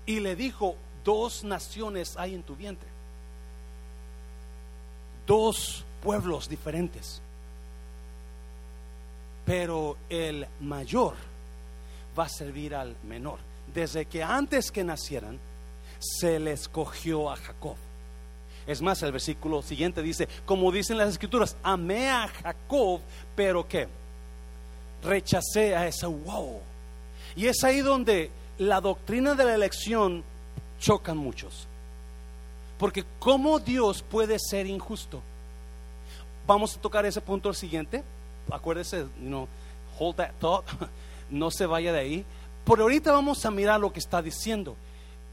[0.07, 2.89] y le dijo, dos naciones hay en tu vientre,
[5.27, 7.21] dos pueblos diferentes,
[9.45, 11.15] pero el mayor
[12.19, 13.39] va a servir al menor.
[13.75, 15.39] Desde que antes que nacieran,
[16.01, 17.77] se le escogió a Jacob.
[18.67, 23.01] Es más, el versículo siguiente dice, como dicen las escrituras, amé a Jacob,
[23.37, 23.89] pero que
[25.03, 26.61] rechacé a Esaú.
[27.37, 30.25] Y es ahí donde la doctrina de la elección
[30.79, 31.67] chocan muchos.
[32.79, 35.21] Porque ¿cómo Dios puede ser injusto?
[36.47, 38.03] Vamos a tocar ese punto el siguiente.
[38.51, 39.49] Acuérdese, no,
[39.99, 40.65] hold that thought.
[41.31, 42.25] No se vaya de ahí.
[42.65, 44.75] Por ahorita vamos a mirar lo que está diciendo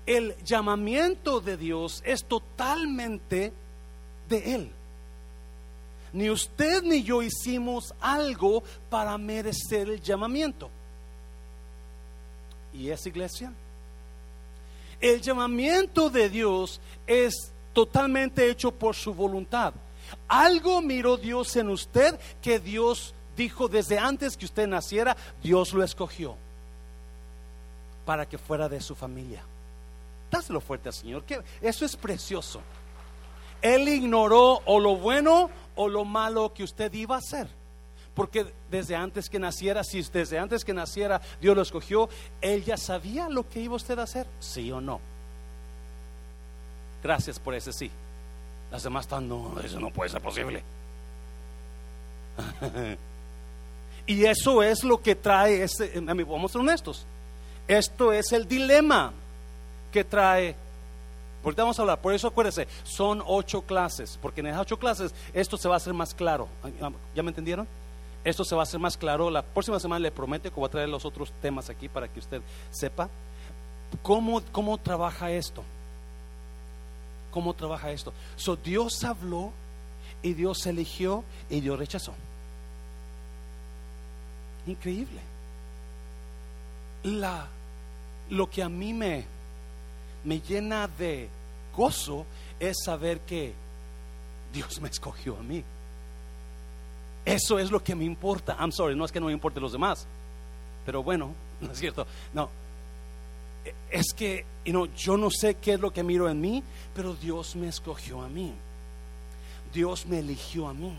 [0.08, 3.52] el llamamiento de Dios es totalmente
[4.30, 4.72] de Él.
[6.14, 10.70] Ni usted ni yo hicimos algo para merecer el llamamiento.
[12.74, 13.52] ¿Y esa iglesia?
[15.02, 19.74] El llamamiento de Dios es totalmente hecho por su voluntad.
[20.30, 25.84] Algo miró Dios en usted que Dios dijo desde antes que usted naciera, Dios lo
[25.84, 26.38] escogió
[28.06, 29.44] para que fuera de su familia.
[30.30, 31.24] Dáselo fuerte al Señor.
[31.62, 32.62] Eso es precioso.
[33.62, 37.48] Él ignoró o lo bueno o lo malo que usted iba a hacer.
[38.14, 42.10] Porque desde antes que naciera, si desde antes que naciera Dios lo escogió,
[42.42, 45.00] Él ya sabía lo que iba usted a hacer, sí o no.
[47.04, 47.92] Gracias por ese sí.
[48.72, 50.64] Las demás están, no, eso no puede ser posible.
[54.08, 57.06] y eso es lo que trae, ese, vamos a ser honestos,
[57.68, 59.14] esto es el dilema
[59.92, 60.56] que trae
[61.44, 65.14] Ahorita vamos a hablar, por eso acuérdese, son ocho clases, porque en esas ocho clases
[65.34, 66.50] esto se va a hacer más claro.
[67.16, 67.66] ¿Ya me entendieron?
[68.26, 69.30] Esto se va a hacer más claro.
[69.30, 72.20] La próxima semana le prometo que voy a traer los otros temas aquí para que
[72.20, 73.10] usted sepa
[74.02, 75.64] cómo, cómo trabaja esto.
[77.32, 78.12] ¿Cómo trabaja esto?
[78.36, 79.54] So, Dios habló
[80.22, 82.14] y Dios eligió y Dios rechazó.
[84.66, 85.22] Increíble.
[87.04, 87.48] La,
[88.30, 89.37] lo que a mí me,
[90.28, 91.30] me llena de
[91.74, 92.26] gozo
[92.60, 93.54] es saber que
[94.52, 95.64] Dios me escogió a mí.
[97.24, 98.58] Eso es lo que me importa.
[98.60, 100.06] I'm sorry, no es que no me importe los demás.
[100.86, 102.06] Pero bueno, no es cierto.
[102.34, 102.50] No.
[103.90, 104.46] Es que
[104.98, 106.62] yo no sé qué es lo que miro en mí,
[106.94, 108.54] pero Dios me escogió a mí.
[109.74, 110.94] Dios me eligió a mí.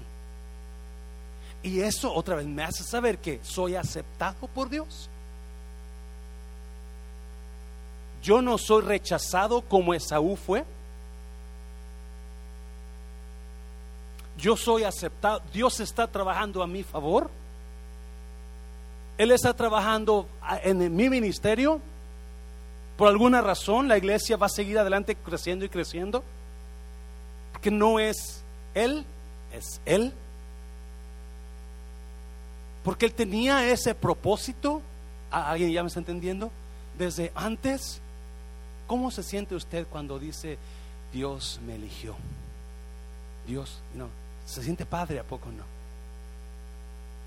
[1.63, 5.11] Y eso otra vez me hace saber que soy aceptado por Dios.
[8.23, 10.65] Yo no soy rechazado como Esaú fue.
[14.37, 15.43] Yo soy aceptado.
[15.53, 17.31] Dios está trabajando a mi favor.
[19.19, 20.29] Él está trabajando
[20.63, 21.81] en mi ministerio.
[22.97, 26.23] Por alguna razón la iglesia va a seguir adelante creciendo y creciendo.
[27.61, 28.43] Que no es
[28.75, 29.05] Él,
[29.53, 30.13] es Él.
[32.85, 34.81] Porque Él tenía ese propósito.
[35.31, 36.51] ¿Alguien ya me está entendiendo?
[36.97, 38.01] Desde antes.
[38.89, 40.57] ¿Cómo se siente usted cuando dice,
[41.13, 42.17] Dios me eligió?
[43.47, 44.09] Dios, no,
[44.47, 45.63] se siente padre, ¿a poco no?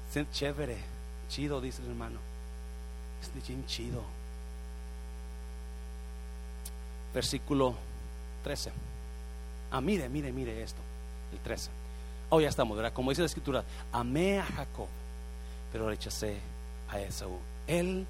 [0.08, 0.78] Se siente chévere,
[1.30, 2.20] chido, dice el hermano.
[3.22, 4.02] Es de chido.
[7.14, 7.76] Versículo
[8.44, 8.72] 13.
[9.70, 10.82] Ah, mire, mire, mire esto.
[11.32, 11.70] El 13.
[12.32, 12.92] Oh, ya estamos, ¿verdad?
[12.92, 14.88] Como dice la escritura, amé a Jacob,
[15.72, 16.40] pero rechacé
[16.90, 17.38] a Esaú.
[17.68, 18.08] Él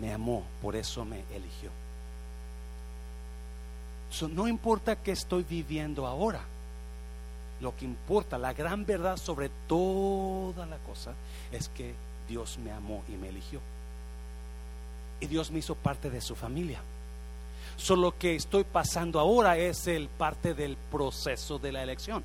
[0.00, 1.70] me amó, por eso me eligió
[4.30, 6.40] no importa qué estoy viviendo ahora.
[7.60, 11.14] Lo que importa, la gran verdad sobre toda la cosa,
[11.50, 11.94] es que
[12.28, 13.60] Dios me amó y me eligió.
[15.20, 16.80] Y Dios me hizo parte de su familia.
[17.76, 22.22] Solo que estoy pasando ahora es el parte del proceso de la elección.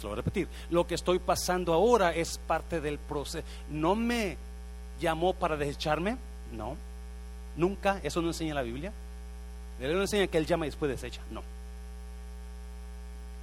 [0.00, 0.48] Se repetir.
[0.70, 3.46] Lo que estoy pasando ahora es parte del proceso.
[3.70, 4.36] No me
[5.00, 6.18] llamó para desecharme,
[6.52, 6.76] no.
[7.56, 8.92] Nunca, eso no enseña la Biblia.
[9.80, 11.20] Él no enseña que Él llama y después desecha.
[11.30, 11.42] No.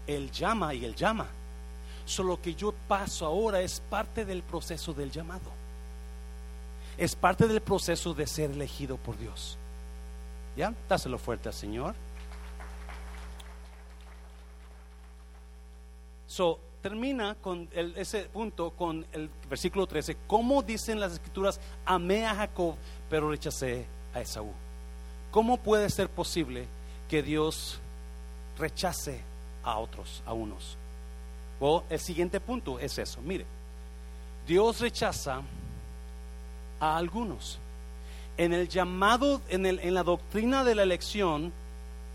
[0.07, 1.27] Él llama y Él llama.
[2.05, 5.51] Solo que yo paso ahora es parte del proceso del llamado.
[6.97, 9.57] Es parte del proceso de ser elegido por Dios.
[10.55, 10.73] ¿Ya?
[10.87, 11.95] Dáselo fuerte al Señor.
[16.27, 20.17] So, termina con ese punto con el versículo 13.
[20.27, 21.59] ¿Cómo dicen las escrituras?
[21.85, 22.75] Amé a Jacob,
[23.09, 24.51] pero rechacé a Esaú.
[25.33, 26.67] ¿Cómo puede ser posible
[27.09, 27.79] que Dios
[28.59, 29.19] rechace
[29.63, 30.77] a otros, a unos?
[31.89, 33.19] El siguiente punto es eso.
[33.21, 33.43] Mire,
[34.45, 35.41] Dios rechaza
[36.79, 37.57] a algunos.
[38.37, 41.51] En el llamado, en, el, en la doctrina de la elección,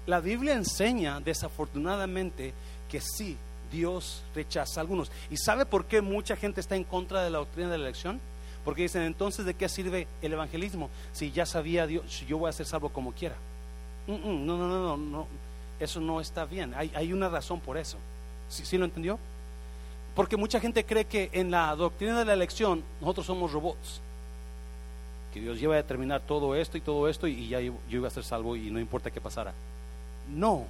[0.07, 2.55] la Biblia enseña desafortunadamente
[2.89, 3.37] que sí,
[3.73, 5.11] Dios rechaza a algunos.
[5.29, 8.21] ¿Y sabe por qué mucha gente está en contra de la doctrina de la elección?
[8.65, 10.91] Porque dicen, entonces, ¿de qué sirve el evangelismo?
[11.13, 13.37] Si ya sabía Dios, yo voy a ser salvo como quiera.
[14.07, 15.27] no, no, no, no, no,
[15.81, 16.75] eso no está bien.
[16.75, 17.99] Hay, hay una razón por eso.
[18.49, 19.19] ¿Sí, ¿Sí, lo entendió?
[20.15, 24.01] Porque mucha gente cree que en la doctrina de la elección nosotros somos robots.
[25.33, 28.09] Que Dios lleva a determinar todo esto y todo esto y ya yo, yo iba
[28.09, 29.53] a ser salvo y no importa qué pasara.
[30.35, 30.65] No.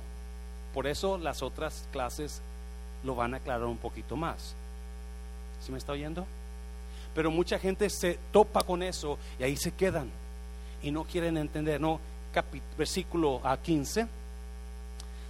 [0.74, 2.42] Por eso las otras clases
[3.04, 4.54] lo van a aclarar un poquito más.
[5.60, 6.26] ¿Sí me está oyendo?
[7.18, 10.08] Pero mucha gente se topa con eso y ahí se quedan
[10.84, 11.80] y no quieren entender.
[11.80, 11.98] No,
[12.76, 14.06] versículo a 15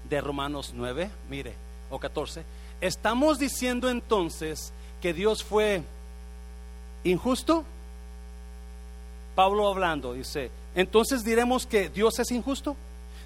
[0.07, 1.55] de Romanos 9, mire,
[1.89, 2.45] o 14.
[2.83, 4.71] Estamos diciendo entonces
[5.01, 5.83] que Dios fue
[7.05, 7.65] injusto.
[9.35, 12.77] Pablo hablando dice, entonces diremos que Dios es injusto.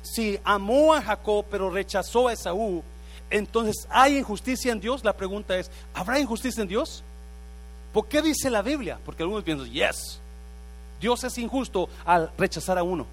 [0.02, 2.84] Si amó a Jacob pero rechazó a Esaú,
[3.28, 5.02] entonces ¿hay injusticia en Dios?
[5.02, 7.02] La pregunta es, ¿habrá injusticia en Dios?
[7.92, 8.98] ¿Por qué dice la Biblia?
[9.04, 10.20] Porque algunos piensan, yes,
[11.00, 13.06] Dios es injusto al rechazar a uno.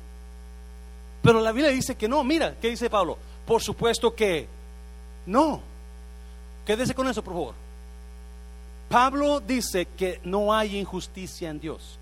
[1.22, 2.24] Pero la Biblia dice que no.
[2.24, 3.18] Mira, ¿qué dice Pablo?
[3.46, 4.48] Por supuesto que
[5.26, 5.62] no.
[6.66, 7.56] Quédese con eso, por favor.
[8.88, 12.00] Pablo dice que no hay injusticia en Dios.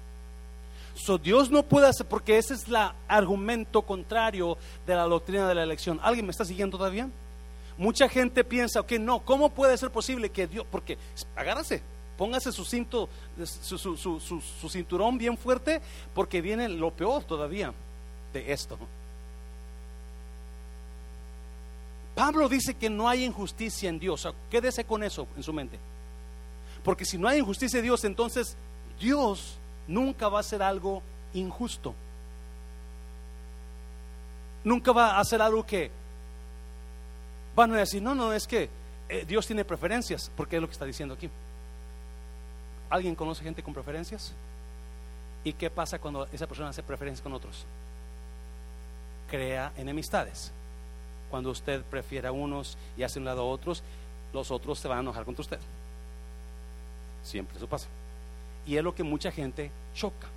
[0.95, 5.55] So, Dios no puede hacer, porque ese es el argumento contrario de la doctrina de
[5.55, 5.99] la elección.
[6.01, 7.09] ¿Alguien me está siguiendo todavía?
[7.78, 10.97] Mucha gente piensa, que no, ¿cómo puede ser posible que Dios, porque
[11.36, 11.84] agárrase,
[12.18, 13.07] póngase su cinto,
[13.61, 15.82] su, cinturón bien fuerte,
[16.13, 17.74] porque viene lo peor todavía
[18.34, 18.78] de esto.
[22.15, 24.28] Pablo dice que no hay injusticia en Dios.
[24.49, 25.78] quédese con eso en su mente.
[26.84, 28.57] Porque si no hay injusticia en Dios, entonces
[28.99, 29.57] Dios
[29.88, 31.03] nunca va a hacer algo
[31.34, 31.93] injusto.
[34.63, 35.91] Nunca va a hacer algo que
[37.55, 38.70] van a decir, no, no, es que
[39.09, 41.30] eh, Dios tiene preferencias, porque es lo que está diciendo aquí.
[42.89, 44.33] ¿Alguien conoce gente con preferencias?
[45.43, 47.65] ¿Y qué pasa cuando esa persona hace preferencias con otros?
[49.29, 50.51] Crea enemistades.
[51.29, 53.83] Cuando usted prefiere a unos y hace un lado a otros,
[54.33, 55.59] los otros se van a enojar contra usted.
[57.23, 57.88] Siempre eso pasa.
[58.65, 60.27] Y es lo que mucha gente choca.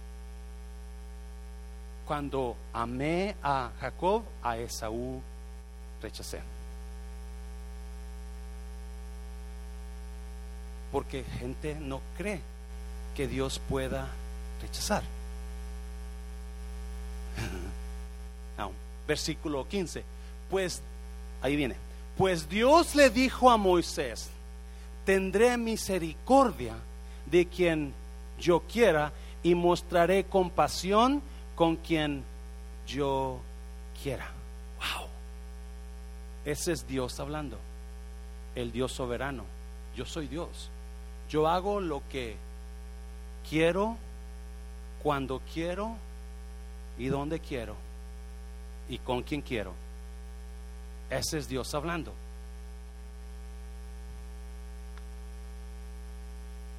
[2.06, 5.22] Cuando amé a Jacob, a Esaú
[6.02, 6.40] rechacé.
[10.92, 12.40] Porque gente no cree
[13.16, 14.08] que Dios pueda
[14.62, 15.02] rechazar.
[19.06, 20.04] versículo 15
[20.50, 20.82] pues,
[21.40, 21.76] ahí viene,
[22.18, 24.28] pues Dios le dijo a Moisés,
[25.06, 26.74] tendré misericordia
[27.26, 27.94] de quien
[28.38, 29.12] yo quiera
[29.44, 31.22] y mostraré compasión
[31.54, 32.24] con quien
[32.86, 33.38] yo
[34.02, 34.26] quiera.
[34.78, 35.06] Wow.
[36.44, 37.56] Ese es Dios hablando.
[38.56, 39.44] El Dios soberano.
[39.96, 40.68] Yo soy Dios.
[41.30, 42.36] Yo hago lo que
[43.48, 43.96] quiero,
[45.00, 45.94] cuando quiero
[46.98, 47.76] y donde quiero
[48.88, 49.72] y con quien quiero.
[51.08, 52.12] Ese es Dios hablando.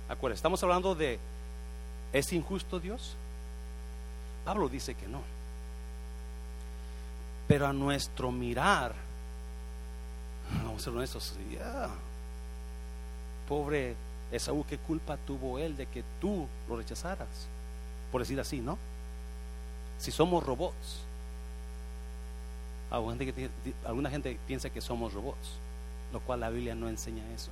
[0.09, 1.17] Acuérdense, estamos hablando de,
[2.11, 3.15] ¿es injusto Dios?
[4.43, 5.21] Pablo dice que no.
[7.47, 8.93] Pero a nuestro mirar,
[10.61, 11.37] vamos a ser honestos,
[13.47, 13.95] pobre
[14.31, 17.27] Esaú, ¿qué culpa tuvo él de que tú lo rechazaras?
[18.11, 18.77] Por decir así, ¿no?
[19.99, 21.01] Si somos robots,
[22.91, 25.53] Alguna gente, piensa que somos robots,
[26.11, 27.49] lo cual la Biblia no enseña eso.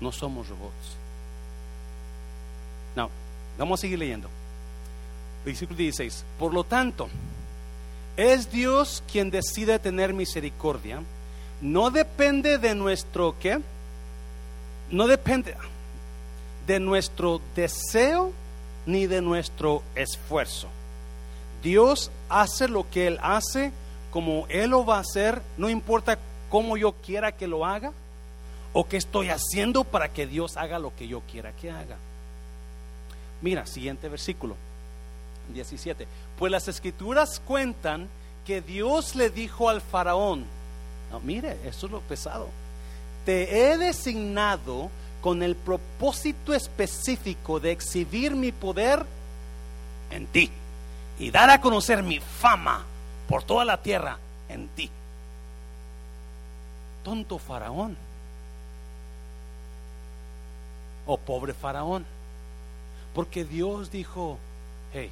[0.00, 0.96] No somos robots.
[2.96, 3.10] No,
[3.58, 4.30] vamos a seguir leyendo.
[5.44, 6.24] Versículo 16.
[6.38, 7.08] Por lo tanto,
[8.16, 11.02] es Dios quien decide tener misericordia.
[11.60, 13.60] No depende de nuestro qué?
[14.90, 15.56] No depende
[16.66, 18.32] de nuestro deseo
[18.86, 20.68] ni de nuestro esfuerzo.
[21.62, 23.72] Dios hace lo que Él hace
[24.14, 26.18] como Él lo va a hacer, no importa
[26.48, 27.92] cómo yo quiera que lo haga
[28.72, 31.96] o qué estoy haciendo para que Dios haga lo que yo quiera que haga.
[33.42, 34.54] Mira, siguiente versículo,
[35.52, 36.06] 17.
[36.38, 38.08] Pues las escrituras cuentan
[38.46, 40.44] que Dios le dijo al faraón,
[41.10, 42.48] no, mire, eso es lo pesado,
[43.24, 49.04] te he designado con el propósito específico de exhibir mi poder
[50.10, 50.50] en ti
[51.18, 52.84] y dar a conocer mi fama
[53.28, 54.18] por toda la tierra
[54.48, 54.90] en ti.
[57.02, 57.96] Tonto faraón.
[61.06, 62.04] O pobre faraón.
[63.14, 64.38] Porque Dios dijo,
[64.92, 65.10] hey,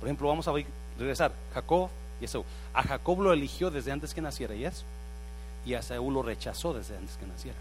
[0.00, 0.52] por ejemplo, vamos a
[0.98, 1.88] regresar, Jacob
[2.20, 2.44] y Esaú.
[2.74, 4.84] A Jacob lo eligió desde antes que naciera, ¿y eso?
[5.64, 7.58] Y a Esaú lo rechazó desde antes que naciera.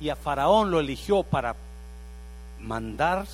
[0.00, 1.56] Y a Faraón lo eligió para
[2.60, 3.26] mandar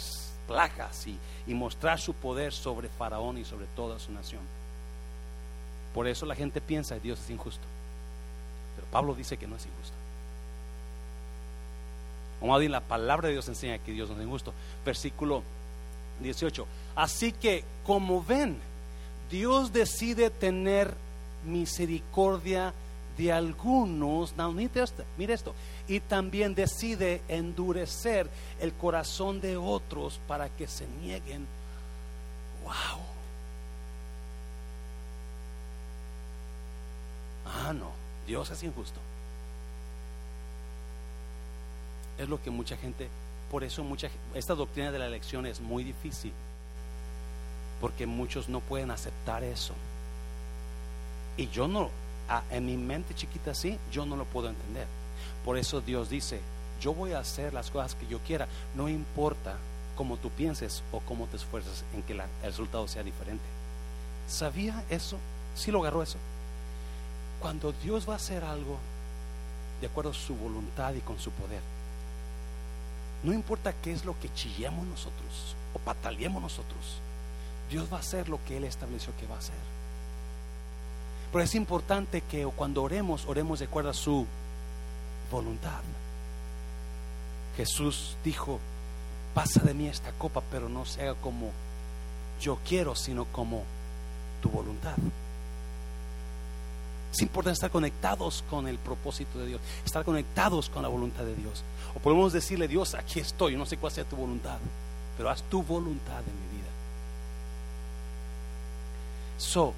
[0.46, 1.18] plagas y,
[1.54, 4.40] mostrar su poder sobre Faraón y sobre toda su nación.
[5.92, 7.64] Por eso la gente piensa que Dios es injusto.
[8.76, 9.94] Pero Pablo dice que no es injusto.
[12.38, 14.52] Como a la palabra de Dios enseña que Dios no es injusto.
[14.84, 15.42] Versículo
[16.22, 16.66] 18.
[16.94, 18.58] Así que, como ven,
[19.28, 20.94] Dios decide tener
[21.44, 22.74] misericordia
[23.20, 24.34] de algunos.
[24.36, 24.82] No, mire
[25.34, 25.54] esto.
[25.86, 28.28] Y también decide endurecer
[28.60, 31.46] el corazón de otros para que se nieguen.
[32.64, 33.00] Wow.
[37.46, 37.90] Ah, no,
[38.26, 38.98] Dios es injusto.
[42.16, 43.08] Es lo que mucha gente,
[43.50, 46.32] por eso mucha esta doctrina de la elección es muy difícil,
[47.80, 49.74] porque muchos no pueden aceptar eso.
[51.36, 51.90] Y yo no,
[52.50, 54.86] en mi mente chiquita así, yo no lo puedo entender.
[55.44, 56.40] Por eso Dios dice,
[56.80, 59.56] yo voy a hacer las cosas que yo quiera, no importa
[59.96, 63.44] cómo tú pienses o cómo te esfuerces en que el resultado sea diferente.
[64.28, 65.18] ¿Sabía eso?
[65.54, 66.18] ¿Sí lo agarró eso?
[67.40, 68.78] Cuando Dios va a hacer algo
[69.80, 71.60] de acuerdo a su voluntad y con su poder,
[73.22, 77.00] no importa qué es lo que chillemos nosotros o pataleemos nosotros,
[77.70, 79.79] Dios va a hacer lo que Él estableció que va a hacer.
[81.32, 84.26] Pero es importante que cuando oremos, oremos de acuerdo a su
[85.30, 85.80] voluntad.
[87.56, 88.58] Jesús dijo,
[89.34, 91.50] pasa de mí esta copa, pero no se haga como
[92.40, 93.62] yo quiero, sino como
[94.42, 94.96] tu voluntad.
[97.12, 101.34] Es importante estar conectados con el propósito de Dios, estar conectados con la voluntad de
[101.34, 101.64] Dios.
[101.94, 104.58] O podemos decirle, Dios, aquí estoy, no sé cuál sea tu voluntad,
[105.16, 106.70] pero haz tu voluntad en mi vida.
[109.38, 109.74] So,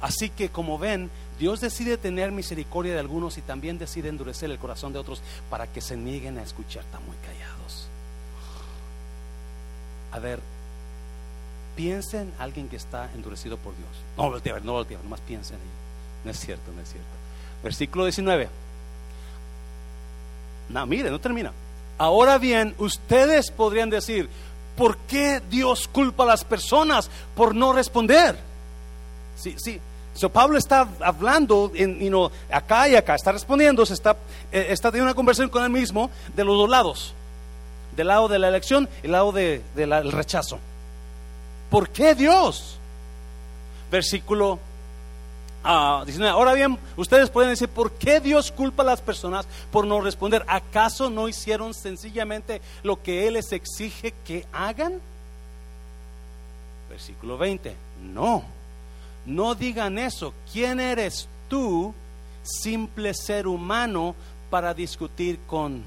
[0.00, 4.58] así que como ven, Dios decide tener misericordia de algunos y también decide endurecer el
[4.58, 7.88] corazón de otros para que se nieguen a escuchar, tan muy callados.
[10.12, 10.40] A ver,
[11.76, 13.88] piensen en alguien que está endurecido por Dios.
[14.16, 15.70] No voltea a ver, no voltea, nomás piensen en ello.
[16.24, 17.08] No es cierto, no es cierto.
[17.62, 18.48] Versículo 19.
[20.70, 21.52] No, mire, no termina.
[21.98, 24.28] Ahora bien, ustedes podrían decir,
[24.76, 28.38] ¿por qué Dios culpa a las personas por no responder?
[29.36, 29.80] Sí, sí.
[30.16, 32.14] So, Pablo está hablando en,
[32.50, 34.16] acá y acá, está respondiendo, se está,
[34.50, 37.12] eh, está teniendo una conversación con él mismo de los dos lados,
[37.94, 40.58] del lado de la elección y del lado del de, rechazo.
[41.68, 42.78] ¿Por qué Dios?
[43.90, 44.58] Versículo
[45.62, 50.00] ah, Ahora bien, ustedes pueden decir, ¿por qué Dios culpa a las personas por no
[50.00, 50.46] responder?
[50.48, 54.98] ¿Acaso no hicieron sencillamente lo que Él les exige que hagan?
[56.88, 57.76] Versículo 20.
[58.14, 58.55] No,
[59.26, 60.32] no digan eso.
[60.52, 61.92] ¿Quién eres tú,
[62.42, 64.14] simple ser humano,
[64.50, 65.82] para discutir con,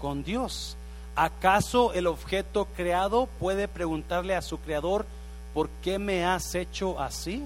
[0.00, 0.76] con Dios?
[1.14, 5.06] ¿Acaso el objeto creado puede preguntarle a su creador,
[5.54, 7.42] ¿por qué me has hecho así?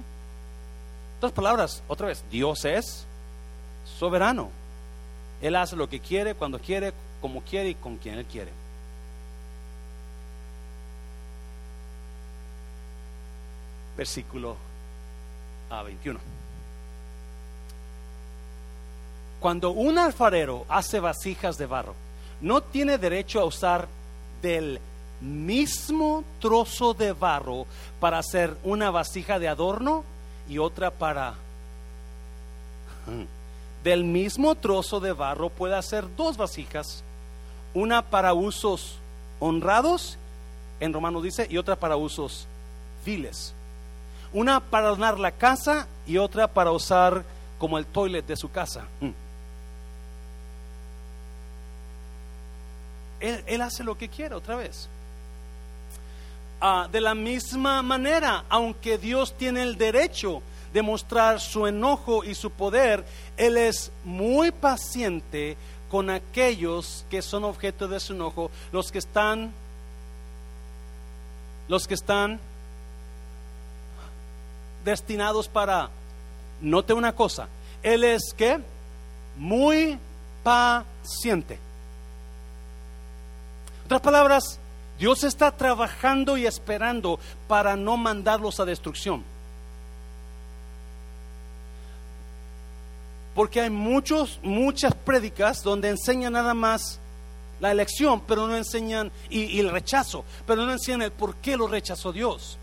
[1.21, 3.07] Dos palabras, otra vez, Dios es
[3.99, 4.51] soberano.
[5.43, 8.51] Él hace lo que quiere, cuando quiere, como quiere y con quien Él quiere.
[13.97, 14.57] Versículo
[15.71, 16.19] a 21.
[19.41, 21.95] Cuando un alfarero hace vasijas de barro,
[22.41, 23.89] no tiene derecho a usar
[24.43, 24.81] del
[25.21, 27.67] mismo trozo de barro
[28.01, 30.05] para hacer una vasija de adorno
[30.49, 31.35] y otra para...
[33.85, 37.05] Del mismo trozo de barro puede hacer dos vasijas,
[37.75, 38.97] una para usos
[39.41, 40.17] honrados,
[40.81, 42.47] en Romano dice, y otra para usos
[43.05, 43.54] viles.
[44.35, 47.25] Una para adornar la casa y otra para usar
[47.59, 48.85] como el toilet de su casa.
[53.21, 54.89] Él, hace lo que quiere otra vez.
[56.61, 62.35] Ah, de la misma manera, aunque Dios tiene el derecho de mostrar su enojo y
[62.35, 63.05] su poder,
[63.37, 65.57] Él es muy paciente
[65.91, 69.53] con aquellos que son objeto de su enojo, los que están,
[71.69, 72.41] los que están
[74.85, 75.91] destinados para,
[76.61, 77.49] note una cosa,
[77.83, 78.61] Él es que
[79.37, 79.99] muy
[80.43, 81.59] paciente.
[83.87, 84.59] Otras palabras,
[84.99, 87.19] Dios está trabajando y esperando
[87.49, 89.25] para no mandarlos a destrucción.
[93.35, 97.01] Porque hay muchos, muchas prédicas donde enseñan nada más
[97.61, 101.57] la elección, pero no enseñan, y, y, el rechazo, pero no enseñan el por qué
[101.57, 102.59] lo rechazó Dios.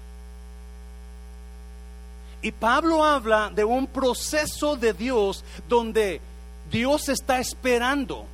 [2.41, 6.21] Y Pablo habla de un proceso de Dios donde
[6.69, 8.25] Dios está esperando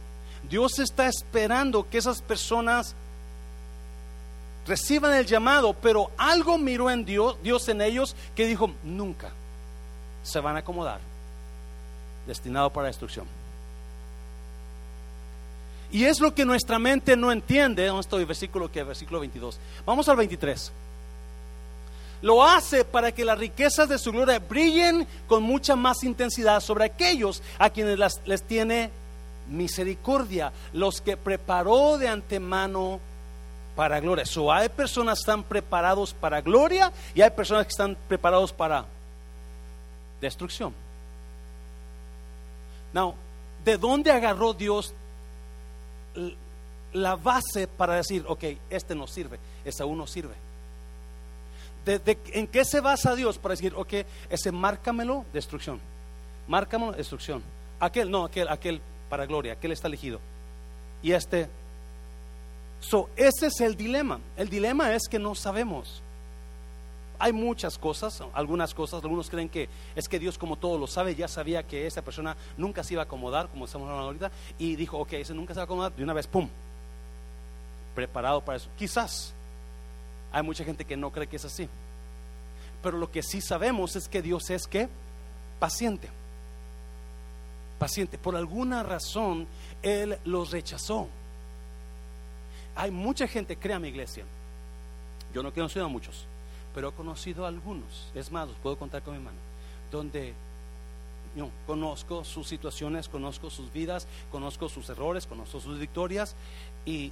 [0.50, 2.96] Dios está esperando que esas personas
[4.66, 9.32] reciban el llamado, pero algo miró en Dios, Dios en ellos, que dijo, nunca
[10.24, 11.00] se van a acomodar,
[12.26, 13.26] destinado para destrucción.
[15.90, 17.86] Y es lo que nuestra mente no entiende.
[17.86, 18.26] ¿Dónde estoy?
[18.26, 19.58] Versículo que versículo 22.
[19.86, 20.72] Vamos al 23.
[22.22, 26.86] Lo hace para que las riquezas de su gloria brillen con mucha más intensidad sobre
[26.86, 28.90] aquellos a quienes les tiene
[29.50, 33.00] misericordia, los que preparó de antemano
[33.76, 34.26] para gloria.
[34.26, 38.86] So, hay personas que están preparados para gloria y hay personas que están preparados para
[40.20, 40.74] destrucción.
[42.94, 43.14] Now,
[43.64, 44.94] ¿de dónde agarró Dios
[46.94, 50.47] la base para decir, ok, este no sirve, ese aún no sirve?
[51.88, 53.94] ¿De, en qué se basa Dios para decir, ok,
[54.30, 55.80] ese márcamelo, destrucción?
[56.48, 57.42] Márcamelo, destrucción.
[57.80, 60.20] Aquel, no, aquel, aquel para gloria, que él está elegido.
[61.02, 61.48] Y este,
[62.82, 64.20] so, ese es el dilema.
[64.36, 66.02] El dilema es que no sabemos.
[67.20, 71.16] hay muchas cosas, algunas cosas, algunos creen que es que Dios como todo lo sabe,
[71.16, 74.76] ya sabía que esa persona nunca se iba a acomodar, como estamos hablando ahorita, y
[74.76, 76.48] dijo, ok, ese nunca se va a acomodar, de una vez, ¡pum!
[77.96, 78.70] Preparado para eso.
[78.78, 79.34] Quizás
[80.32, 81.68] hay mucha gente que no cree que es así.
[82.82, 84.90] Pero lo que sí sabemos es que Dios es que
[85.60, 86.10] paciente.
[87.80, 88.18] Paciente.
[88.18, 89.48] Por alguna razón
[89.82, 91.08] Él los rechazó.
[92.76, 94.24] Hay mucha gente, crea mi iglesia.
[95.34, 96.26] Yo no he conocido a muchos,
[96.74, 98.12] pero he conocido a algunos.
[98.14, 99.38] Es más, los puedo contar con mi mano.
[99.92, 100.34] Donde
[101.66, 106.36] conozco sus situaciones, conozco sus vidas, conozco sus errores, conozco sus victorias,
[106.86, 107.12] y,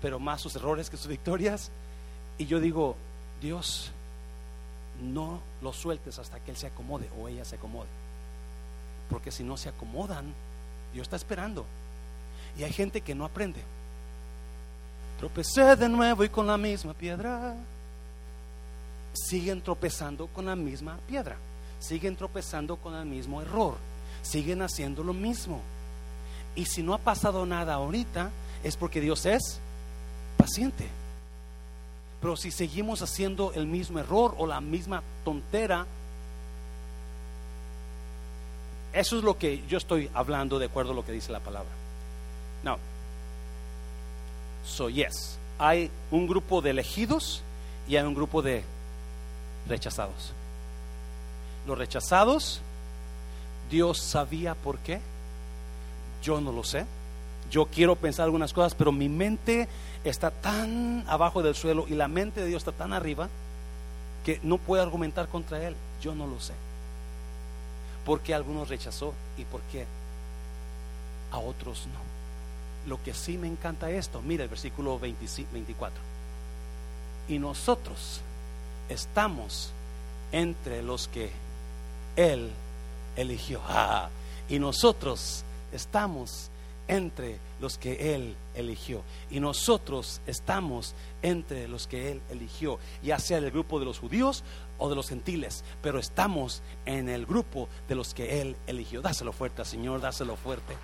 [0.00, 1.70] pero más sus errores que sus victorias.
[2.38, 2.96] Y yo digo,
[3.40, 3.90] Dios,
[5.00, 7.88] no lo sueltes hasta que Él se acomode o ella se acomode.
[9.10, 10.32] Porque si no se acomodan,
[10.92, 11.64] Dios está esperando.
[12.58, 13.60] Y hay gente que no aprende.
[15.18, 17.54] Tropecé de nuevo y con la misma piedra.
[19.12, 21.36] Siguen tropezando con la misma piedra.
[21.78, 23.76] Siguen tropezando con el mismo error.
[24.22, 25.60] Siguen haciendo lo mismo.
[26.56, 28.30] Y si no ha pasado nada ahorita,
[28.62, 29.58] es porque Dios es
[30.36, 30.88] paciente.
[32.24, 35.84] Pero si seguimos haciendo el mismo error o la misma tontera,
[38.94, 41.68] eso es lo que yo estoy hablando de acuerdo a lo que dice la palabra.
[42.62, 42.78] No.
[44.64, 47.42] So, yes, hay un grupo de elegidos
[47.86, 48.64] y hay un grupo de
[49.68, 50.32] rechazados.
[51.66, 52.62] Los rechazados,
[53.70, 54.98] Dios sabía por qué.
[56.22, 56.86] Yo no lo sé.
[57.50, 59.68] Yo quiero pensar algunas cosas, pero mi mente
[60.04, 63.28] está tan abajo del suelo y la mente de Dios está tan arriba
[64.24, 65.74] que no puede argumentar contra Él.
[66.00, 66.52] Yo no lo sé.
[68.04, 69.86] ¿Por qué algunos rechazó y por qué
[71.32, 72.90] a otros no?
[72.90, 75.98] Lo que sí me encanta esto, mira el versículo 24.
[77.28, 78.20] Y nosotros
[78.90, 79.70] estamos
[80.32, 81.30] entre los que
[82.16, 82.50] Él
[83.16, 83.60] eligió.
[84.48, 86.50] y nosotros estamos
[86.88, 89.02] entre los que Él eligió.
[89.30, 94.44] Y nosotros estamos entre los que Él eligió, ya sea el grupo de los judíos
[94.78, 99.00] o de los gentiles, pero estamos en el grupo de los que Él eligió.
[99.00, 100.76] Dáselo fuerte, Señor, dáselo fuerte.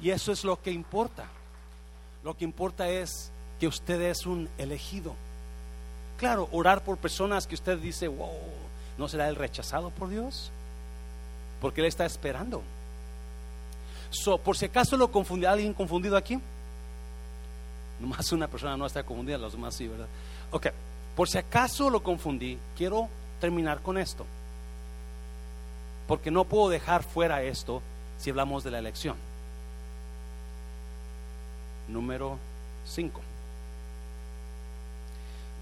[0.00, 1.26] Y eso es lo que importa.
[2.24, 5.14] Lo que importa es que usted es un elegido.
[6.18, 8.30] Claro, orar por personas que usted dice, wow,
[8.98, 10.50] ¿no será el rechazado por Dios?
[11.60, 12.62] Porque Él está esperando
[14.42, 16.38] por si acaso lo confundí, ¿alguien confundido aquí?
[18.00, 20.08] Nomás una persona no está confundida, los demás sí, ¿verdad?
[20.50, 20.68] Ok,
[21.14, 23.08] por si acaso lo confundí, quiero
[23.40, 24.24] terminar con esto.
[26.08, 27.82] Porque no puedo dejar fuera esto
[28.18, 29.16] si hablamos de la elección.
[31.88, 32.38] Número
[32.86, 33.20] 5.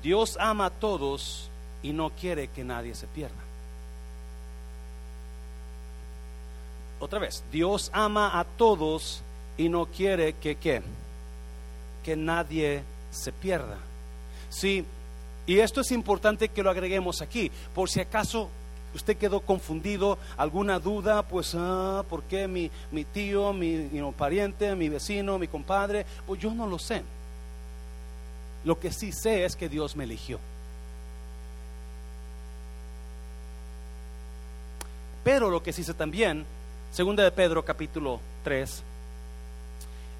[0.02, 1.50] Dios ama a todos
[1.82, 3.47] y no quiere que nadie se pierda.
[7.00, 9.22] Otra vez, Dios ama a todos
[9.56, 10.56] y no quiere que
[12.02, 13.76] que nadie se pierda.
[14.48, 14.84] Sí,
[15.46, 18.48] y esto es importante que lo agreguemos aquí, por si acaso
[18.94, 24.88] usted quedó confundido, alguna duda, pues, ah, ¿por qué mi, mi tío, mi pariente, mi
[24.88, 26.06] vecino, mi compadre?
[26.26, 27.02] Pues yo no lo sé.
[28.64, 30.38] Lo que sí sé es que Dios me eligió.
[35.24, 36.44] Pero lo que sí sé también
[36.92, 38.82] Segunda de Pedro capítulo 3.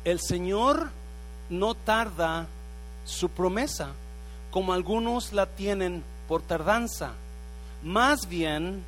[0.04, 0.90] El Señor
[1.50, 2.46] no tarda
[3.04, 3.92] su promesa,
[4.50, 7.12] como algunos la tienen por tardanza.
[7.82, 8.84] Más bien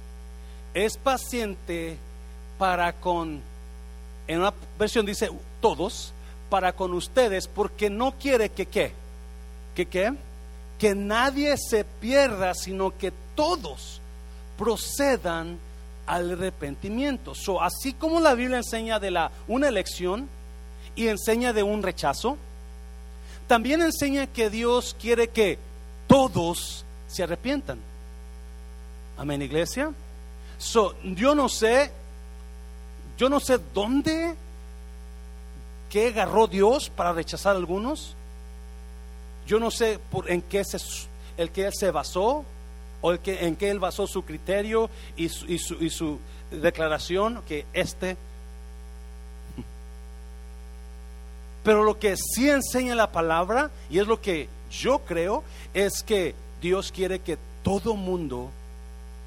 [0.75, 1.97] es paciente
[2.59, 3.41] para con,
[4.29, 6.13] en una versión dice todos,
[6.51, 8.93] para con ustedes, porque no quiere que qué,
[9.75, 10.13] que qué,
[10.79, 14.01] que nadie se pierda, sino que todos
[14.59, 15.59] procedan
[16.11, 17.35] al arrepentimiento.
[17.37, 20.29] So, así como la Biblia enseña de la, una elección
[20.97, 22.37] y enseña de un rechazo,
[23.47, 25.59] también enseña que Dios quiere que
[26.09, 27.79] todos se arrepientan.
[29.17, 29.93] Amén, iglesia.
[30.59, 31.93] So, yo no sé,
[33.17, 34.35] yo no sé dónde,
[35.91, 38.17] qué agarró Dios para rechazar a algunos.
[39.47, 40.79] Yo no sé por, en qué se,
[41.37, 42.45] el que él se basó
[43.01, 46.19] o que, en qué él basó su criterio y su, y su,
[46.51, 48.17] declaración que este.
[51.63, 55.45] Pero lo que sí enseña la palabra y es lo que yo creo
[55.75, 58.51] es que Dios quiere que todo mundo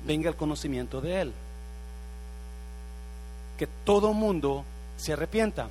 [0.06, 1.34] venga al conocimiento de él.
[3.58, 4.66] Que todo mundo
[4.98, 5.70] se arrepienta.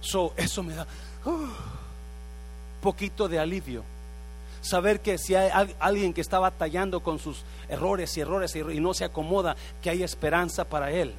[0.00, 0.86] So, eso me da
[1.24, 1.46] uh,
[2.80, 3.84] poquito de alivio
[4.62, 8.60] Saber que si hay al- alguien que está batallando con sus errores y errores y,
[8.60, 11.12] y no se acomoda, que hay esperanza para él.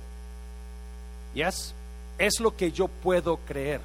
[1.35, 1.73] Yes?
[2.17, 3.81] Es lo que yo puedo creer.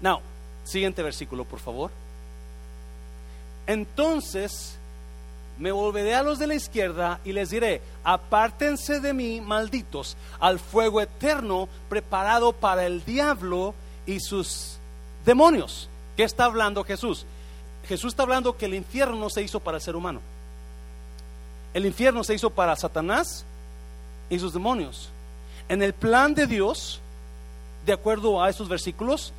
[0.00, 0.20] Now,
[0.64, 1.90] siguiente versículo, por favor.
[3.66, 4.76] Entonces
[5.58, 10.58] me volveré a los de la izquierda y les diré, apártense de mí, malditos, al
[10.58, 14.76] fuego eterno preparado para el diablo y sus
[15.24, 15.88] demonios.
[16.16, 17.24] ¿Qué está hablando Jesús?
[17.88, 20.20] Jesús está hablando que el infierno no se hizo para el ser humano.
[21.74, 23.44] El infierno se hizo para Satanás
[24.30, 25.10] y sus demonios.
[25.68, 27.00] En el plan de Dios,
[27.84, 29.32] de acuerdo a esos versículos,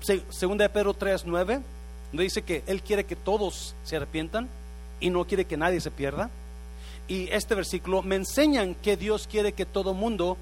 [0.00, 1.60] se- segunda de Pedro 3, 9,
[2.12, 4.48] donde dice que Él quiere que todos se arrepientan
[5.00, 6.30] y no quiere que nadie se pierda.
[7.08, 10.36] Y este versículo me enseñan que Dios quiere que todo mundo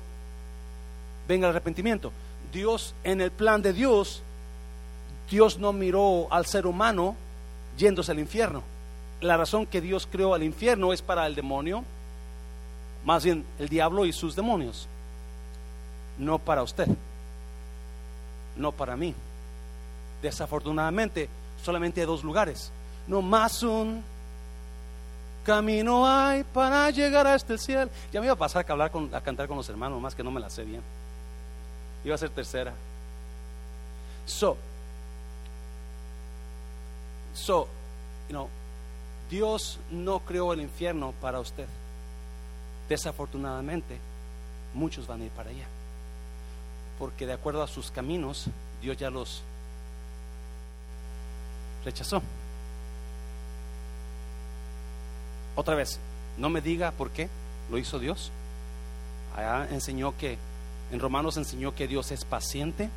[1.27, 2.11] venga al arrepentimiento.
[2.53, 4.23] Dios, en el plan de Dios,
[5.31, 7.15] Dios no miró al ser humano
[7.79, 8.63] yéndose al infierno.
[9.21, 11.83] La razón que Dios creó al infierno es para el demonio,
[13.05, 14.87] más bien el diablo y sus demonios,
[16.19, 16.89] no para usted,
[18.57, 19.15] no para mí.
[20.21, 21.29] Desafortunadamente,
[21.65, 22.71] solamente hay dos lugares,
[23.07, 24.03] no más un
[25.45, 27.91] camino hay para llegar a este cielo.
[28.13, 30.23] Ya me iba a pasar a, hablar con, a cantar con los hermanos, más que
[30.23, 30.83] no me la sé bien.
[32.05, 32.73] Iba a ser tercera.
[34.27, 34.59] So,
[37.39, 37.69] so,
[38.29, 38.49] you know,
[39.31, 41.67] Dios no creó el infierno para usted.
[42.89, 43.99] Desafortunadamente,
[44.75, 45.67] muchos van a ir para allá.
[46.99, 48.47] Porque de acuerdo a sus caminos,
[48.81, 49.43] Dios ya los
[51.85, 52.23] rechazó.
[55.55, 55.99] Otra vez,
[56.39, 57.29] no me diga por qué
[57.71, 58.31] lo hizo Dios.
[59.37, 60.39] Allá enseñó que,
[60.91, 62.89] en Romanos enseñó que Dios es paciente.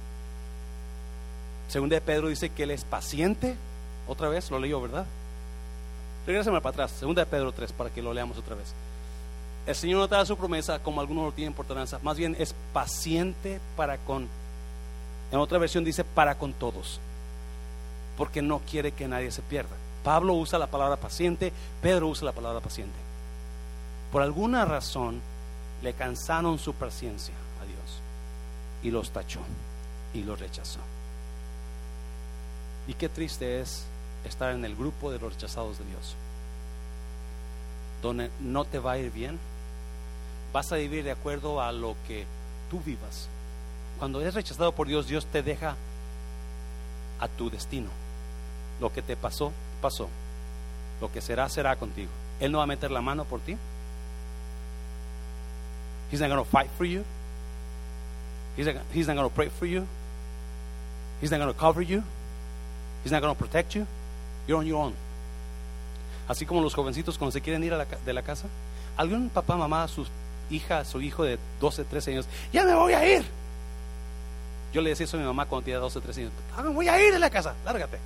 [1.67, 3.55] Segunda de Pedro dice que Él es paciente.
[4.11, 5.05] Otra vez, lo leyó, ¿verdad?
[6.27, 8.73] Regrésame para atrás, segunda de Pedro 3, para que lo leamos otra vez.
[9.65, 12.35] El Señor no te da su promesa como algunos lo tienen por tardanza, más bien
[12.37, 14.27] es paciente para con,
[15.31, 16.99] en otra versión dice para con todos,
[18.17, 19.77] porque no quiere que nadie se pierda.
[20.03, 22.97] Pablo usa la palabra paciente, Pedro usa la palabra paciente.
[24.11, 25.21] Por alguna razón
[25.81, 28.01] le cansaron su paciencia a Dios
[28.83, 29.39] y los tachó
[30.13, 30.79] y los rechazó.
[32.87, 33.85] Y qué triste es
[34.25, 36.15] estar en el grupo de los rechazados de Dios,
[38.01, 39.39] donde no te va a ir bien,
[40.53, 42.25] vas a vivir de acuerdo a lo que
[42.69, 43.27] tú vivas.
[43.99, 45.75] Cuando eres rechazado por Dios, Dios te deja
[47.19, 47.89] a tu destino.
[48.79, 49.51] Lo que te pasó,
[49.81, 50.09] pasó.
[50.99, 52.09] Lo que será, será contigo.
[52.39, 53.55] Él no va a meter la mano por ti.
[56.11, 57.03] He's not going to fight for you.
[58.57, 59.87] He's not, he's not going to pray for you.
[61.21, 62.03] He's not going to cover you.
[63.03, 63.87] He's not going to protect you.
[64.47, 64.93] You're on your own.
[66.27, 68.47] Así como los jovencitos cuando se quieren ir a la de la casa.
[68.97, 70.05] Algún papá, mamá, su
[70.49, 73.25] hija, su hijo de 12, 13 años, ya me voy a ir.
[74.73, 76.33] Yo le decía eso a mi mamá cuando tenía 12, 13 años.
[76.55, 77.97] "Ah, me voy a ir de la casa, lárgate.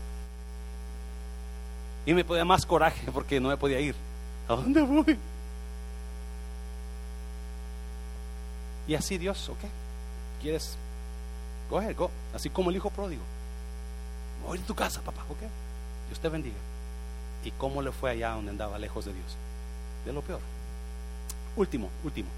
[2.06, 3.96] Y me podía más coraje porque no me podía ir.
[4.48, 5.18] ¿A dónde voy?
[8.88, 9.60] Y así Dios, ok.
[10.42, 10.76] ¿Quieres?
[11.70, 12.12] Go ahead, go.
[12.34, 13.24] Así como el hijo pródigo.
[14.46, 15.40] Voy a ir a tu casa, papá, ok.
[16.08, 16.56] Dios te bendiga.
[17.44, 19.36] ¿Y cómo le fue allá donde andaba lejos de Dios?
[20.06, 20.40] De lo peor.
[21.56, 22.30] Último, último.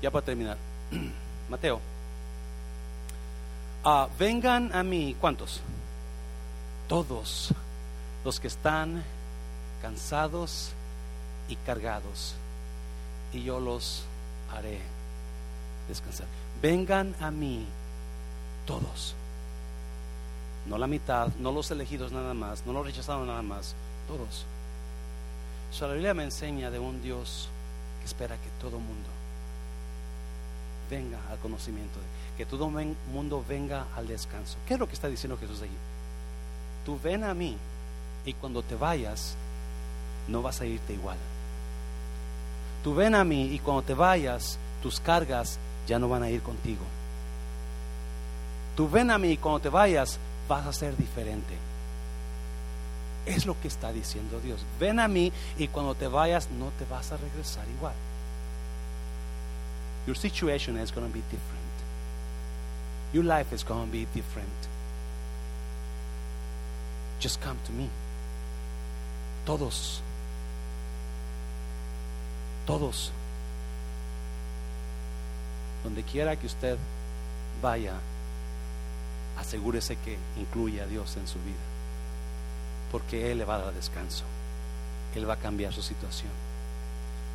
[0.00, 0.56] Ya para terminar.
[1.50, 1.80] Mateo.
[3.84, 5.60] Ah, vengan a mí, ¿cuántos?
[6.88, 7.52] Todos
[8.24, 9.02] los que están
[9.80, 10.70] cansados
[11.48, 12.34] y cargados,
[13.32, 14.04] y yo los
[14.52, 14.80] haré
[15.88, 16.26] descansar.
[16.60, 17.66] Vengan a mí
[18.66, 19.16] todos.
[20.66, 23.74] No la mitad, no los elegidos nada más, no los rechazados nada más,
[24.06, 24.46] todos.
[25.72, 27.48] So, la Biblia me enseña de un Dios
[28.00, 29.08] que espera que todo mundo
[30.90, 31.98] venga al conocimiento,
[32.36, 34.58] que todo mundo venga al descanso.
[34.66, 35.70] ¿Qué es lo que está diciendo Jesús ahí?
[36.84, 37.56] Tú ven a mí
[38.26, 39.34] y cuando te vayas
[40.28, 41.16] no vas a irte igual.
[42.84, 46.42] Tú ven a mí y cuando te vayas tus cargas ya no van a ir
[46.42, 46.84] contigo.
[48.76, 51.56] Tú ven a mí y cuando te vayas vas a ser diferente.
[53.26, 54.64] Es lo que está diciendo Dios.
[54.80, 57.94] Ven a mí y cuando te vayas no te vas a regresar igual.
[60.06, 61.62] Your situation is going to be different.
[63.12, 64.48] Your life is going to be different.
[67.20, 67.88] Just come to me.
[69.44, 70.02] Todos.
[72.66, 73.12] Todos.
[75.84, 76.78] Donde quiera que usted
[77.60, 77.94] vaya,
[79.42, 81.60] asegúrese que incluya a Dios en su vida.
[82.90, 84.22] porque Él le va a dar descanso.
[85.14, 86.30] Él va a cambiar su situación.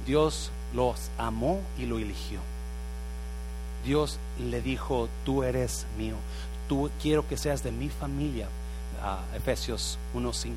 [0.05, 2.39] Dios los amó y lo eligió.
[3.83, 6.15] Dios le dijo, tú eres mío,
[6.69, 8.47] tú quiero que seas de mi familia,
[9.33, 10.53] Efesios 1.5.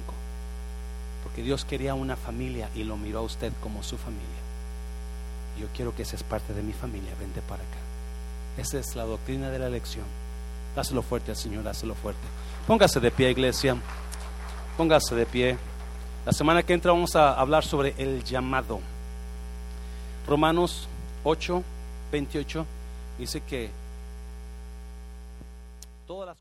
[1.24, 4.42] Porque Dios quería una familia y lo miró a usted como su familia.
[5.58, 7.78] Yo quiero que seas parte de mi familia, vente para acá.
[8.58, 10.04] Esa es la doctrina de la elección.
[10.74, 12.20] Dáselo fuerte al Señor, dáselo fuerte.
[12.66, 13.76] Póngase de pie, iglesia.
[14.76, 15.58] Póngase de pie.
[16.24, 18.80] La semana que entra vamos a hablar sobre el llamado.
[20.26, 20.88] Romanos
[21.24, 21.62] 8,
[22.12, 22.66] 28
[23.18, 23.70] dice que
[26.06, 26.36] todas las